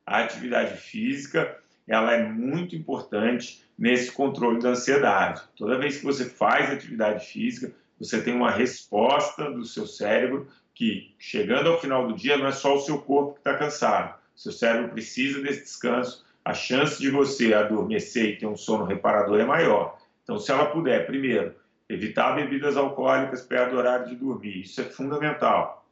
A 0.06 0.20
atividade 0.20 0.78
física 0.78 1.58
ela 1.90 2.14
é 2.14 2.24
muito 2.24 2.76
importante 2.76 3.62
nesse 3.78 4.12
controle 4.12 4.62
da 4.62 4.70
ansiedade. 4.70 5.42
Toda 5.58 5.78
vez 5.78 5.98
que 5.98 6.06
você 6.06 6.24
faz 6.24 6.72
atividade 6.72 7.26
física, 7.26 7.74
você 8.00 8.22
tem 8.22 8.34
uma 8.34 8.52
resposta 8.52 9.52
do 9.52 9.66
seu 9.66 9.86
cérebro 9.86 10.48
que, 10.74 11.14
chegando 11.20 11.68
ao 11.68 11.82
final 11.82 12.08
do 12.08 12.16
dia, 12.16 12.38
não 12.38 12.48
é 12.48 12.54
só 12.54 12.76
o 12.76 12.80
seu 12.80 13.00
corpo 13.00 13.34
que 13.34 13.40
está 13.40 13.56
cansado. 13.56 14.18
Seu 14.36 14.54
cérebro 14.54 14.92
precisa 14.92 15.42
desse 15.42 15.64
descanso. 15.64 16.26
A 16.46 16.54
chance 16.54 17.02
de 17.02 17.10
você 17.10 17.54
adormecer 17.54 18.30
e 18.30 18.38
ter 18.38 18.46
um 18.46 18.56
sono 18.56 18.86
reparador 18.86 19.40
é 19.40 19.46
maior. 19.46 19.98
Então, 20.24 20.40
se 20.40 20.50
ela 20.52 20.68
puder, 20.68 21.06
primeiro, 21.06 21.54
Evitar 21.90 22.36
bebidas 22.36 22.78
alcoólicas 22.78 23.42
perto 23.42 23.72
do 23.72 23.78
horário 23.78 24.06
de 24.06 24.16
dormir, 24.16 24.62
isso 24.62 24.80
é 24.80 24.84
fundamental. 24.84 25.89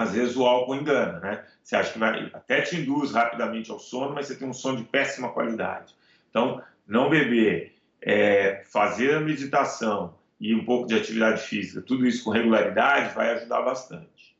Às 0.00 0.12
vezes 0.12 0.34
o 0.34 0.46
álcool 0.46 0.76
engana, 0.76 1.20
né? 1.20 1.44
Você 1.62 1.76
acha 1.76 1.92
que 1.92 1.98
vai, 1.98 2.30
até 2.32 2.62
te 2.62 2.74
induz 2.74 3.12
rapidamente 3.12 3.70
ao 3.70 3.78
sono, 3.78 4.14
mas 4.14 4.26
você 4.26 4.34
tem 4.34 4.48
um 4.48 4.52
sono 4.54 4.78
de 4.78 4.84
péssima 4.84 5.28
qualidade. 5.28 5.94
Então, 6.30 6.62
não 6.88 7.10
beber, 7.10 7.74
é, 8.00 8.62
fazer 8.64 9.16
a 9.16 9.20
meditação 9.20 10.14
e 10.40 10.54
um 10.54 10.64
pouco 10.64 10.86
de 10.86 10.94
atividade 10.94 11.42
física, 11.42 11.82
tudo 11.82 12.06
isso 12.06 12.24
com 12.24 12.30
regularidade 12.30 13.14
vai 13.14 13.30
ajudar 13.32 13.60
bastante. 13.60 14.34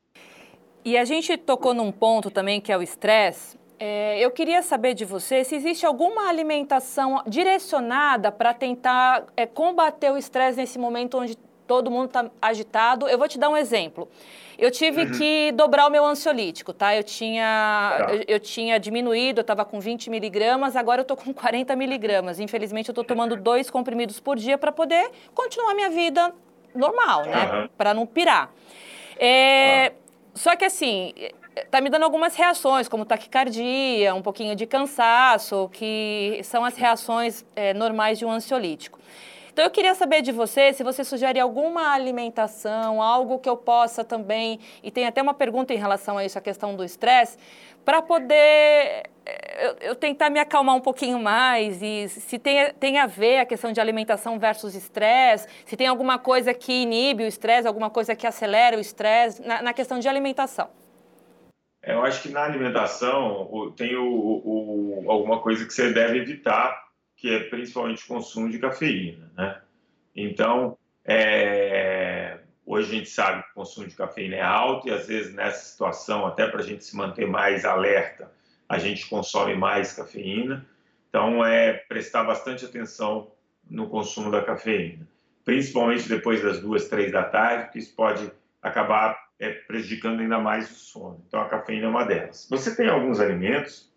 E 0.82 0.96
a 0.96 1.04
gente 1.04 1.36
tocou 1.36 1.74
num 1.74 1.92
ponto 1.92 2.30
também 2.30 2.58
que 2.58 2.72
é 2.72 2.78
o 2.78 2.80
estresse. 2.80 3.58
É, 3.78 4.18
eu 4.18 4.30
queria 4.30 4.62
saber 4.62 4.94
de 4.94 5.04
você 5.04 5.44
se 5.44 5.56
existe 5.56 5.84
alguma 5.84 6.26
alimentação 6.26 7.22
direcionada 7.26 8.32
para 8.32 8.54
tentar 8.54 9.26
é, 9.36 9.44
combater 9.44 10.10
o 10.10 10.16
estresse 10.16 10.56
nesse 10.56 10.78
momento 10.78 11.18
onde 11.18 11.36
todo 11.70 11.88
mundo 11.88 12.06
está 12.06 12.28
agitado. 12.42 13.08
Eu 13.08 13.16
vou 13.16 13.28
te 13.28 13.38
dar 13.38 13.48
um 13.48 13.56
exemplo. 13.56 14.08
Eu 14.58 14.72
tive 14.72 15.02
uhum. 15.02 15.12
que 15.12 15.52
dobrar 15.52 15.86
o 15.86 15.90
meu 15.90 16.04
ansiolítico, 16.04 16.72
tá? 16.72 16.96
Eu 16.96 17.04
tinha, 17.04 17.96
tá. 17.96 18.12
eu, 18.12 18.24
eu, 18.26 18.40
tinha 18.40 18.76
diminuído, 18.80 19.38
eu 19.38 19.42
estava 19.42 19.64
com 19.64 19.78
20 19.78 20.10
miligramas, 20.10 20.74
agora 20.74 20.98
eu 20.98 21.02
estou 21.02 21.16
com 21.16 21.32
40 21.32 21.76
miligramas. 21.76 22.40
Infelizmente, 22.40 22.88
eu 22.88 22.92
estou 22.92 23.04
tomando 23.04 23.36
dois 23.36 23.70
comprimidos 23.70 24.18
por 24.18 24.36
dia 24.36 24.58
para 24.58 24.72
poder 24.72 25.12
continuar 25.32 25.74
minha 25.74 25.90
vida 25.90 26.34
normal, 26.74 27.22
né? 27.26 27.52
Uhum. 27.52 27.68
Para 27.78 27.94
não 27.94 28.04
pirar. 28.04 28.50
É, 29.16 29.92
uhum. 29.92 29.96
Só 30.34 30.56
que 30.56 30.64
assim, 30.64 31.14
tá 31.70 31.80
me 31.80 31.88
dando 31.88 32.02
algumas 32.02 32.34
reações, 32.34 32.88
como 32.88 33.04
taquicardia, 33.04 34.12
um 34.12 34.22
pouquinho 34.22 34.56
de 34.56 34.66
cansaço, 34.66 35.70
que 35.72 36.40
são 36.42 36.64
as 36.64 36.76
reações 36.76 37.44
é, 37.54 37.72
normais 37.72 38.18
de 38.18 38.24
um 38.24 38.30
ansiolítico. 38.32 38.98
Então 39.52 39.64
eu 39.64 39.70
queria 39.70 39.94
saber 39.94 40.22
de 40.22 40.32
você 40.32 40.72
se 40.72 40.82
você 40.82 41.04
sugere 41.04 41.38
alguma 41.38 41.92
alimentação, 41.92 43.02
algo 43.02 43.38
que 43.38 43.48
eu 43.48 43.56
possa 43.56 44.04
também, 44.04 44.60
e 44.82 44.90
tem 44.90 45.06
até 45.06 45.20
uma 45.20 45.34
pergunta 45.34 45.74
em 45.74 45.76
relação 45.76 46.16
a 46.16 46.24
isso, 46.24 46.38
a 46.38 46.40
questão 46.40 46.74
do 46.74 46.84
estresse, 46.84 47.36
para 47.84 48.02
poder 48.02 49.02
é, 49.26 49.66
eu, 49.66 49.76
eu, 49.80 49.94
tentar 49.94 50.30
me 50.30 50.38
acalmar 50.38 50.74
um 50.74 50.80
pouquinho 50.80 51.18
mais 51.18 51.82
e 51.82 52.08
se 52.08 52.38
tem, 52.38 52.72
tem 52.74 52.98
a 52.98 53.06
ver 53.06 53.38
a 53.38 53.46
questão 53.46 53.72
de 53.72 53.80
alimentação 53.80 54.38
versus 54.38 54.74
estresse, 54.74 55.46
se 55.64 55.76
tem 55.76 55.86
alguma 55.86 56.18
coisa 56.18 56.54
que 56.54 56.72
inibe 56.82 57.24
o 57.24 57.26
estresse, 57.26 57.66
alguma 57.66 57.90
coisa 57.90 58.14
que 58.14 58.26
acelera 58.26 58.76
o 58.76 58.80
estresse, 58.80 59.42
na, 59.42 59.62
na 59.62 59.72
questão 59.72 59.98
de 59.98 60.08
alimentação. 60.08 60.68
Eu 61.82 62.04
acho 62.04 62.22
que 62.22 62.28
na 62.28 62.44
alimentação 62.44 63.72
tem 63.76 63.96
o, 63.96 64.04
o, 64.04 65.04
alguma 65.10 65.40
coisa 65.40 65.64
que 65.64 65.72
você 65.72 65.92
deve 65.92 66.18
evitar, 66.18 66.89
que 67.20 67.28
é 67.28 67.40
principalmente 67.40 68.02
o 68.02 68.06
consumo 68.06 68.48
de 68.48 68.58
cafeína, 68.58 69.30
né? 69.36 69.60
Então, 70.16 70.78
é, 71.04 72.38
hoje 72.64 72.90
a 72.90 72.98
gente 72.98 73.10
sabe 73.10 73.42
que 73.42 73.50
o 73.50 73.54
consumo 73.54 73.86
de 73.86 73.94
cafeína 73.94 74.36
é 74.36 74.42
alto 74.42 74.88
e 74.88 74.90
às 74.90 75.06
vezes 75.06 75.34
nessa 75.34 75.62
situação, 75.66 76.26
até 76.26 76.46
para 76.48 76.60
a 76.60 76.62
gente 76.62 76.82
se 76.82 76.96
manter 76.96 77.26
mais 77.26 77.66
alerta, 77.66 78.32
a 78.66 78.78
gente 78.78 79.06
consome 79.06 79.54
mais 79.54 79.92
cafeína. 79.92 80.66
Então, 81.10 81.44
é 81.44 81.74
prestar 81.74 82.24
bastante 82.24 82.64
atenção 82.64 83.30
no 83.68 83.90
consumo 83.90 84.30
da 84.30 84.42
cafeína, 84.42 85.06
principalmente 85.44 86.08
depois 86.08 86.42
das 86.42 86.60
duas, 86.60 86.88
três 86.88 87.12
da 87.12 87.22
tarde, 87.22 87.64
porque 87.64 87.80
isso 87.80 87.94
pode 87.94 88.32
acabar 88.62 89.28
é, 89.38 89.50
prejudicando 89.50 90.20
ainda 90.20 90.38
mais 90.38 90.70
o 90.70 90.74
sono. 90.74 91.22
Então, 91.28 91.40
a 91.42 91.48
cafeína 91.50 91.84
é 91.84 91.88
uma 91.90 92.04
delas. 92.04 92.46
Você 92.48 92.74
tem 92.74 92.88
alguns 92.88 93.20
alimentos 93.20 93.89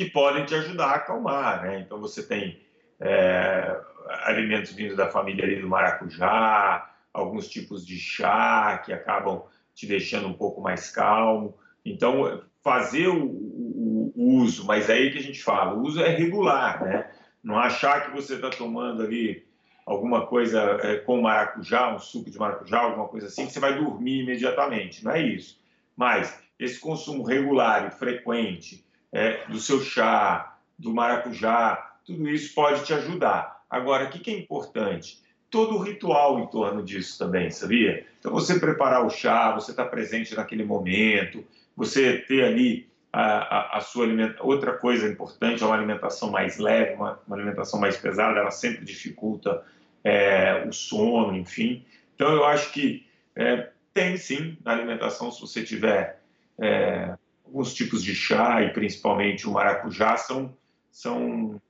que 0.00 0.08
podem 0.08 0.46
te 0.46 0.54
ajudar 0.54 0.86
a 0.86 0.94
acalmar, 0.94 1.62
né? 1.62 1.80
Então, 1.80 2.00
você 2.00 2.22
tem 2.22 2.58
é, 2.98 3.78
alimentos 4.24 4.72
vindos 4.72 4.96
da 4.96 5.10
família 5.10 5.44
ali 5.44 5.60
do 5.60 5.68
maracujá, 5.68 6.90
alguns 7.12 7.50
tipos 7.50 7.86
de 7.86 7.98
chá 7.98 8.80
que 8.82 8.94
acabam 8.94 9.42
te 9.74 9.86
deixando 9.86 10.26
um 10.26 10.32
pouco 10.32 10.58
mais 10.62 10.90
calmo. 10.90 11.54
Então, 11.84 12.42
fazer 12.64 13.08
o, 13.08 13.26
o, 13.26 14.12
o 14.16 14.36
uso, 14.36 14.64
mas 14.64 14.88
aí 14.88 15.10
que 15.10 15.18
a 15.18 15.22
gente 15.22 15.42
fala, 15.42 15.74
o 15.74 15.82
uso 15.82 16.02
é 16.02 16.08
regular, 16.08 16.82
né? 16.82 17.10
Não 17.44 17.58
achar 17.58 18.06
que 18.06 18.16
você 18.16 18.36
está 18.36 18.48
tomando 18.48 19.02
ali 19.02 19.46
alguma 19.84 20.26
coisa 20.26 20.78
é, 20.82 20.96
com 20.96 21.20
maracujá, 21.20 21.94
um 21.94 21.98
suco 21.98 22.30
de 22.30 22.38
maracujá, 22.38 22.78
alguma 22.78 23.06
coisa 23.06 23.26
assim, 23.26 23.44
que 23.44 23.52
você 23.52 23.60
vai 23.60 23.78
dormir 23.78 24.22
imediatamente. 24.22 25.04
Não 25.04 25.12
é 25.12 25.20
isso. 25.20 25.60
Mas 25.94 26.42
esse 26.58 26.80
consumo 26.80 27.22
regular 27.22 27.86
e 27.86 27.90
frequente 27.90 28.88
é, 29.12 29.46
do 29.48 29.58
seu 29.58 29.80
chá, 29.80 30.56
do 30.78 30.94
maracujá, 30.94 31.96
tudo 32.04 32.28
isso 32.28 32.54
pode 32.54 32.84
te 32.84 32.94
ajudar. 32.94 33.64
Agora, 33.68 34.06
o 34.06 34.10
que 34.10 34.30
é 34.30 34.38
importante? 34.38 35.20
Todo 35.50 35.76
o 35.76 35.82
ritual 35.82 36.38
em 36.40 36.46
torno 36.46 36.82
disso 36.82 37.18
também, 37.18 37.50
sabia? 37.50 38.06
Então, 38.18 38.32
você 38.32 38.58
preparar 38.58 39.04
o 39.04 39.10
chá, 39.10 39.52
você 39.54 39.72
estar 39.72 39.84
tá 39.84 39.90
presente 39.90 40.34
naquele 40.34 40.64
momento, 40.64 41.44
você 41.76 42.18
ter 42.18 42.44
ali 42.44 42.88
a, 43.12 43.22
a, 43.22 43.78
a, 43.78 43.80
sua 43.80 44.04
alimentação. 44.04 44.46
Outra 44.46 44.72
coisa 44.74 45.08
importante 45.08 45.62
é 45.62 45.66
uma 45.66 45.74
alimentação 45.74 46.30
mais 46.30 46.58
leve, 46.58 46.94
uma, 46.94 47.20
uma 47.26 47.36
alimentação 47.36 47.80
mais 47.80 47.96
pesada, 47.96 48.38
ela 48.38 48.50
sempre 48.50 48.84
dificulta 48.84 49.64
é, 50.04 50.64
o 50.68 50.72
sono, 50.72 51.36
enfim. 51.36 51.84
Então, 52.14 52.32
eu 52.32 52.44
acho 52.44 52.72
que 52.72 53.06
é, 53.34 53.70
tem 53.92 54.16
sim 54.16 54.56
na 54.64 54.72
alimentação, 54.72 55.30
se 55.32 55.40
você 55.40 55.64
tiver 55.64 56.20
é, 56.60 57.16
alguns 57.50 57.74
tipos 57.74 58.02
de 58.02 58.14
chá 58.14 58.62
e 58.62 58.72
principalmente 58.72 59.46
o 59.46 59.52
maracujá, 59.52 60.16
são, 60.16 60.56
são 60.90 61.60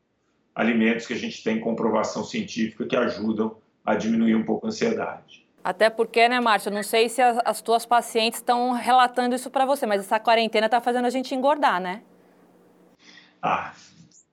alimentos 0.54 1.06
que 1.06 1.14
a 1.14 1.18
gente 1.18 1.42
tem 1.42 1.58
comprovação 1.58 2.22
científica 2.22 2.86
que 2.86 2.94
ajudam 2.94 3.56
a 3.84 3.94
diminuir 3.94 4.34
um 4.34 4.44
pouco 4.44 4.66
a 4.66 4.68
ansiedade. 4.68 5.48
Até 5.64 5.88
porque, 5.88 6.28
né, 6.28 6.38
Márcia, 6.38 6.70
não 6.70 6.82
sei 6.82 7.08
se 7.08 7.20
as, 7.20 7.38
as 7.44 7.62
tuas 7.62 7.86
pacientes 7.86 8.40
estão 8.40 8.72
relatando 8.72 9.34
isso 9.34 9.50
para 9.50 9.64
você, 9.64 9.86
mas 9.86 10.00
essa 10.00 10.20
quarentena 10.20 10.66
está 10.66 10.80
fazendo 10.80 11.06
a 11.06 11.10
gente 11.10 11.34
engordar, 11.34 11.80
né? 11.80 12.02
Ah, 13.42 13.72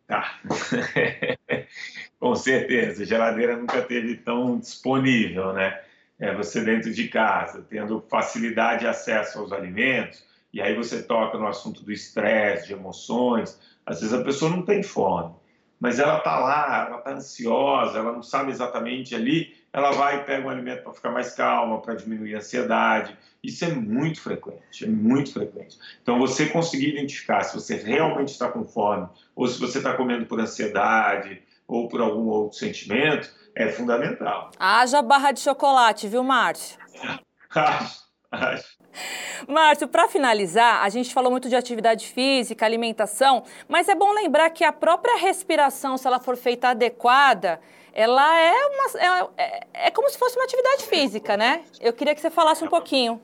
tá. 0.05 0.39
Com 2.19 2.35
certeza, 2.35 3.03
a 3.03 3.05
geladeira 3.05 3.55
nunca 3.55 3.81
teve 3.81 4.17
tão 4.17 4.57
disponível, 4.57 5.53
né? 5.53 5.81
É, 6.19 6.33
você 6.33 6.61
dentro 6.61 6.91
de 6.91 7.07
casa, 7.09 7.65
tendo 7.69 8.03
facilidade 8.09 8.81
de 8.81 8.87
acesso 8.87 9.39
aos 9.39 9.51
alimentos, 9.51 10.25
e 10.57 10.61
aí 10.61 10.73
você 10.73 11.03
toca 11.03 11.37
no 11.37 11.45
assunto 11.45 11.83
do 11.83 11.91
estresse, 11.91 12.65
de 12.65 12.73
emoções. 12.73 13.59
Às 13.85 14.01
vezes 14.01 14.11
a 14.11 14.23
pessoa 14.23 14.49
não 14.49 14.63
tem 14.63 14.81
fome, 14.81 15.31
mas 15.79 15.99
ela 15.99 16.17
está 16.17 16.39
lá, 16.39 16.87
ela 16.87 16.97
está 16.97 17.11
ansiosa, 17.11 17.99
ela 17.99 18.11
não 18.11 18.23
sabe 18.23 18.49
exatamente 18.49 19.13
ali, 19.13 19.55
ela 19.71 19.91
vai 19.91 20.17
e 20.17 20.23
pega 20.23 20.47
um 20.47 20.49
alimento 20.49 20.81
para 20.81 20.93
ficar 20.93 21.11
mais 21.11 21.31
calma, 21.35 21.79
para 21.79 21.93
diminuir 21.93 22.33
a 22.33 22.39
ansiedade. 22.39 23.15
Isso 23.43 23.65
é 23.65 23.67
muito 23.67 24.19
frequente, 24.19 24.83
é 24.83 24.87
muito 24.87 25.31
frequente. 25.31 25.77
Então, 26.01 26.17
você 26.17 26.47
conseguir 26.47 26.89
identificar 26.89 27.43
se 27.43 27.53
você 27.53 27.75
realmente 27.75 28.29
está 28.29 28.49
com 28.49 28.65
fome 28.65 29.07
ou 29.35 29.45
se 29.45 29.59
você 29.59 29.77
está 29.77 29.93
comendo 29.93 30.25
por 30.25 30.39
ansiedade 30.39 31.39
ou 31.67 31.87
por 31.87 32.01
algum 32.01 32.25
outro 32.29 32.57
sentimento 32.57 33.31
é 33.53 33.67
fundamental. 33.67 34.49
Haja 34.57 35.03
barra 35.03 35.31
de 35.31 35.39
chocolate, 35.39 36.07
viu, 36.07 36.23
Márcio? 36.23 36.79
acho, 37.53 38.01
acho. 38.31 38.77
Márcio, 39.47 39.87
para 39.87 40.07
finalizar, 40.07 40.83
a 40.83 40.89
gente 40.89 41.13
falou 41.13 41.31
muito 41.31 41.49
de 41.49 41.55
atividade 41.55 42.07
física, 42.07 42.65
alimentação, 42.65 43.43
mas 43.67 43.87
é 43.89 43.95
bom 43.95 44.11
lembrar 44.13 44.49
que 44.49 44.63
a 44.63 44.71
própria 44.71 45.17
respiração, 45.17 45.97
se 45.97 46.07
ela 46.07 46.19
for 46.19 46.35
feita 46.35 46.69
adequada, 46.69 47.59
ela 47.93 48.39
é, 48.39 48.53
uma, 48.65 48.99
é, 48.99 49.29
é, 49.37 49.67
é 49.87 49.91
como 49.91 50.09
se 50.09 50.17
fosse 50.17 50.35
uma 50.37 50.45
atividade 50.45 50.83
física, 50.83 51.35
né? 51.35 51.63
Eu 51.81 51.93
queria 51.93 52.13
que 52.13 52.21
você 52.21 52.29
falasse 52.29 52.63
um 52.63 52.67
pouquinho. 52.67 53.21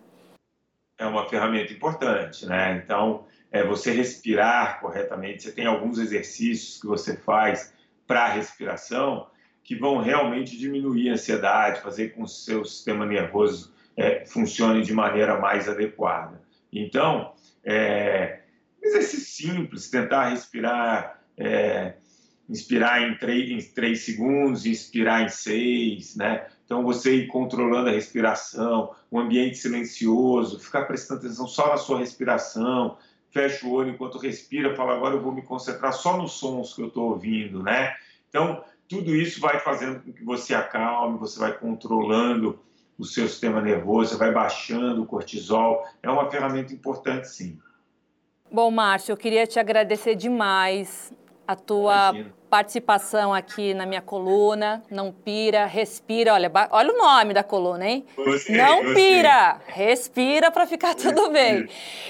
É 0.97 1.05
uma 1.05 1.27
ferramenta 1.27 1.71
importante, 1.71 2.45
né? 2.45 2.81
Então, 2.83 3.25
é 3.51 3.63
você 3.63 3.91
respirar 3.91 4.79
corretamente. 4.81 5.43
Você 5.43 5.51
tem 5.51 5.65
alguns 5.65 5.99
exercícios 5.99 6.81
que 6.81 6.87
você 6.87 7.15
faz 7.17 7.73
para 8.07 8.25
a 8.25 8.29
respiração 8.29 9.27
que 9.63 9.75
vão 9.75 9.99
realmente 9.99 10.57
diminuir 10.57 11.09
a 11.09 11.13
ansiedade, 11.13 11.81
fazer 11.81 12.09
com 12.09 12.23
que 12.23 12.23
o 12.23 12.27
seu 12.27 12.65
sistema 12.65 13.05
nervoso 13.05 13.72
é, 13.95 14.23
de 14.81 14.93
maneira 14.93 15.39
mais 15.39 15.69
adequada. 15.69 16.41
Então, 16.71 17.33
é, 17.63 18.41
exercício 18.81 19.47
simples, 19.47 19.89
tentar 19.89 20.29
respirar, 20.29 21.21
é, 21.37 21.93
inspirar 22.49 23.01
em 23.01 23.17
três, 23.17 23.49
em 23.49 23.73
três 23.73 24.03
segundos, 24.03 24.65
inspirar 24.65 25.23
em 25.23 25.29
seis, 25.29 26.15
né? 26.15 26.47
Então, 26.65 26.83
você 26.83 27.15
ir 27.15 27.27
controlando 27.27 27.89
a 27.89 27.91
respiração, 27.91 28.95
um 29.11 29.19
ambiente 29.19 29.57
silencioso, 29.57 30.59
ficar 30.59 30.85
prestando 30.85 31.19
atenção 31.19 31.47
só 31.47 31.69
na 31.69 31.77
sua 31.77 31.99
respiração, 31.99 32.97
fecha 33.29 33.65
o 33.65 33.71
olho 33.71 33.91
enquanto 33.91 34.17
respira, 34.17 34.75
fala, 34.75 34.95
agora 34.95 35.15
eu 35.15 35.21
vou 35.21 35.33
me 35.33 35.41
concentrar 35.41 35.93
só 35.93 36.17
nos 36.17 36.33
sons 36.33 36.73
que 36.73 36.81
eu 36.81 36.87
estou 36.87 37.11
ouvindo, 37.11 37.61
né? 37.61 37.95
Então, 38.29 38.63
tudo 38.87 39.15
isso 39.15 39.39
vai 39.39 39.59
fazendo 39.59 40.01
com 40.01 40.13
que 40.13 40.23
você 40.23 40.53
acalme, 40.53 41.17
você 41.17 41.39
vai 41.39 41.57
controlando 41.57 42.59
o 43.03 43.05
seu 43.05 43.27
sistema 43.27 43.61
nervoso, 43.61 44.11
você 44.11 44.17
vai 44.17 44.31
baixando 44.31 45.03
o 45.03 45.05
cortisol. 45.05 45.83
É 46.01 46.09
uma 46.09 46.29
ferramenta 46.29 46.73
importante, 46.73 47.27
sim. 47.27 47.59
Bom, 48.51 48.71
Márcio, 48.71 49.11
eu 49.11 49.17
queria 49.17 49.45
te 49.45 49.59
agradecer 49.59 50.15
demais 50.15 51.11
a 51.45 51.55
tua 51.55 52.11
Imagina. 52.11 52.33
participação 52.49 53.33
aqui 53.33 53.73
na 53.73 53.85
minha 53.85 54.01
coluna. 54.01 54.81
Não 54.89 55.11
pira, 55.11 55.65
respira. 55.65 56.33
Olha, 56.33 56.49
olha 56.71 56.93
o 56.93 56.97
nome 56.97 57.33
da 57.33 57.43
coluna, 57.43 57.85
hein? 57.85 58.05
Gostei, 58.15 58.55
Não 58.55 58.83
gostei. 58.83 58.93
pira, 59.15 59.59
respira 59.67 60.49
para 60.51 60.65
ficar 60.65 60.95
tudo 60.95 61.29
bem. 61.31 61.67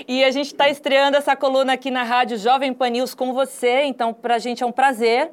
E 0.07 0.23
a 0.23 0.29
gente 0.29 0.47
está 0.47 0.69
estreando 0.69 1.17
essa 1.17 1.35
coluna 1.35 1.73
aqui 1.73 1.89
na 1.89 2.03
rádio 2.03 2.37
Jovem 2.37 2.73
Pan 2.73 2.89
News 2.89 3.15
com 3.15 3.33
você, 3.33 3.83
então 3.83 4.13
para 4.13 4.35
a 4.35 4.39
gente 4.39 4.61
é 4.61 4.65
um 4.65 4.71
prazer. 4.71 5.31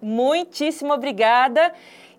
Muitíssimo 0.00 0.92
obrigada. 0.92 1.72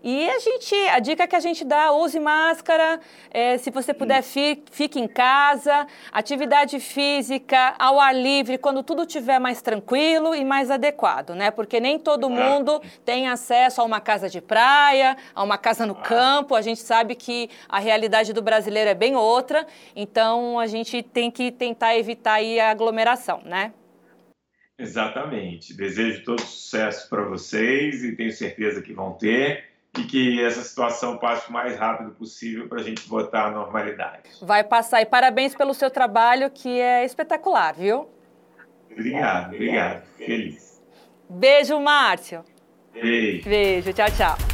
E 0.03 0.29
a 0.29 0.37
gente, 0.37 0.75
a 0.89 0.99
dica 0.99 1.25
que 1.25 1.35
a 1.35 1.39
gente 1.39 1.63
dá, 1.63 1.93
use 1.93 2.19
máscara, 2.19 2.99
é, 3.31 3.57
se 3.57 3.71
você 3.71 3.93
puder, 3.93 4.21
fique, 4.21 4.63
fique 4.69 4.99
em 4.99 5.07
casa, 5.07 5.87
atividade 6.11 6.77
física, 6.81 7.73
ao 7.79 8.01
ar 8.01 8.13
livre, 8.13 8.57
quando 8.57 8.83
tudo 8.83 9.03
estiver 9.03 9.39
mais 9.39 9.61
tranquilo 9.61 10.35
e 10.35 10.43
mais 10.43 10.69
adequado, 10.69 11.33
né? 11.33 11.51
Porque 11.51 11.79
nem 11.79 11.97
todo 11.97 12.29
mundo 12.29 12.81
tem 13.05 13.29
acesso 13.29 13.79
a 13.79 13.85
uma 13.85 14.01
casa 14.01 14.29
de 14.29 14.41
praia, 14.41 15.15
a 15.33 15.41
uma 15.41 15.57
casa 15.57 15.85
no 15.85 15.95
campo, 15.95 16.53
a 16.53 16.61
gente 16.61 16.81
sabe 16.81 17.15
que 17.15 17.49
a 17.69 17.79
realidade 17.79 18.33
do 18.33 18.41
brasileiro 18.41 18.89
é 18.89 18.93
bem 18.93 19.15
outra, 19.15 19.65
então 19.95 20.59
a 20.59 20.67
gente 20.67 21.01
tem 21.01 21.31
que 21.31 21.49
tentar 21.49 21.95
evitar 21.95 22.33
aí 22.33 22.59
a 22.59 22.71
aglomeração, 22.71 23.41
né? 23.45 23.71
Exatamente. 24.77 25.73
Desejo 25.73 26.25
todo 26.25 26.41
sucesso 26.41 27.07
para 27.07 27.23
vocês 27.23 28.03
e 28.03 28.17
tenho 28.17 28.33
certeza 28.33 28.81
que 28.81 28.91
vão 28.91 29.13
ter 29.13 29.71
e 29.97 30.03
que 30.03 30.43
essa 30.43 30.61
situação 30.63 31.17
passe 31.17 31.49
o 31.49 31.53
mais 31.53 31.77
rápido 31.77 32.11
possível 32.11 32.67
para 32.67 32.81
a 32.81 32.83
gente 32.83 33.07
voltar 33.07 33.47
à 33.47 33.51
normalidade. 33.51 34.23
Vai 34.41 34.63
passar. 34.63 35.01
E 35.01 35.05
parabéns 35.05 35.55
pelo 35.55 35.73
seu 35.73 35.91
trabalho, 35.91 36.49
que 36.49 36.79
é 36.79 37.05
espetacular, 37.05 37.73
viu? 37.73 38.09
Obrigado, 38.91 39.53
obrigado. 39.53 40.03
Feliz. 40.17 40.81
Beijo, 41.29 41.79
Márcio. 41.79 42.43
Beijo. 42.91 43.47
Beijo, 43.47 43.93
tchau, 43.93 44.07
tchau. 44.11 44.52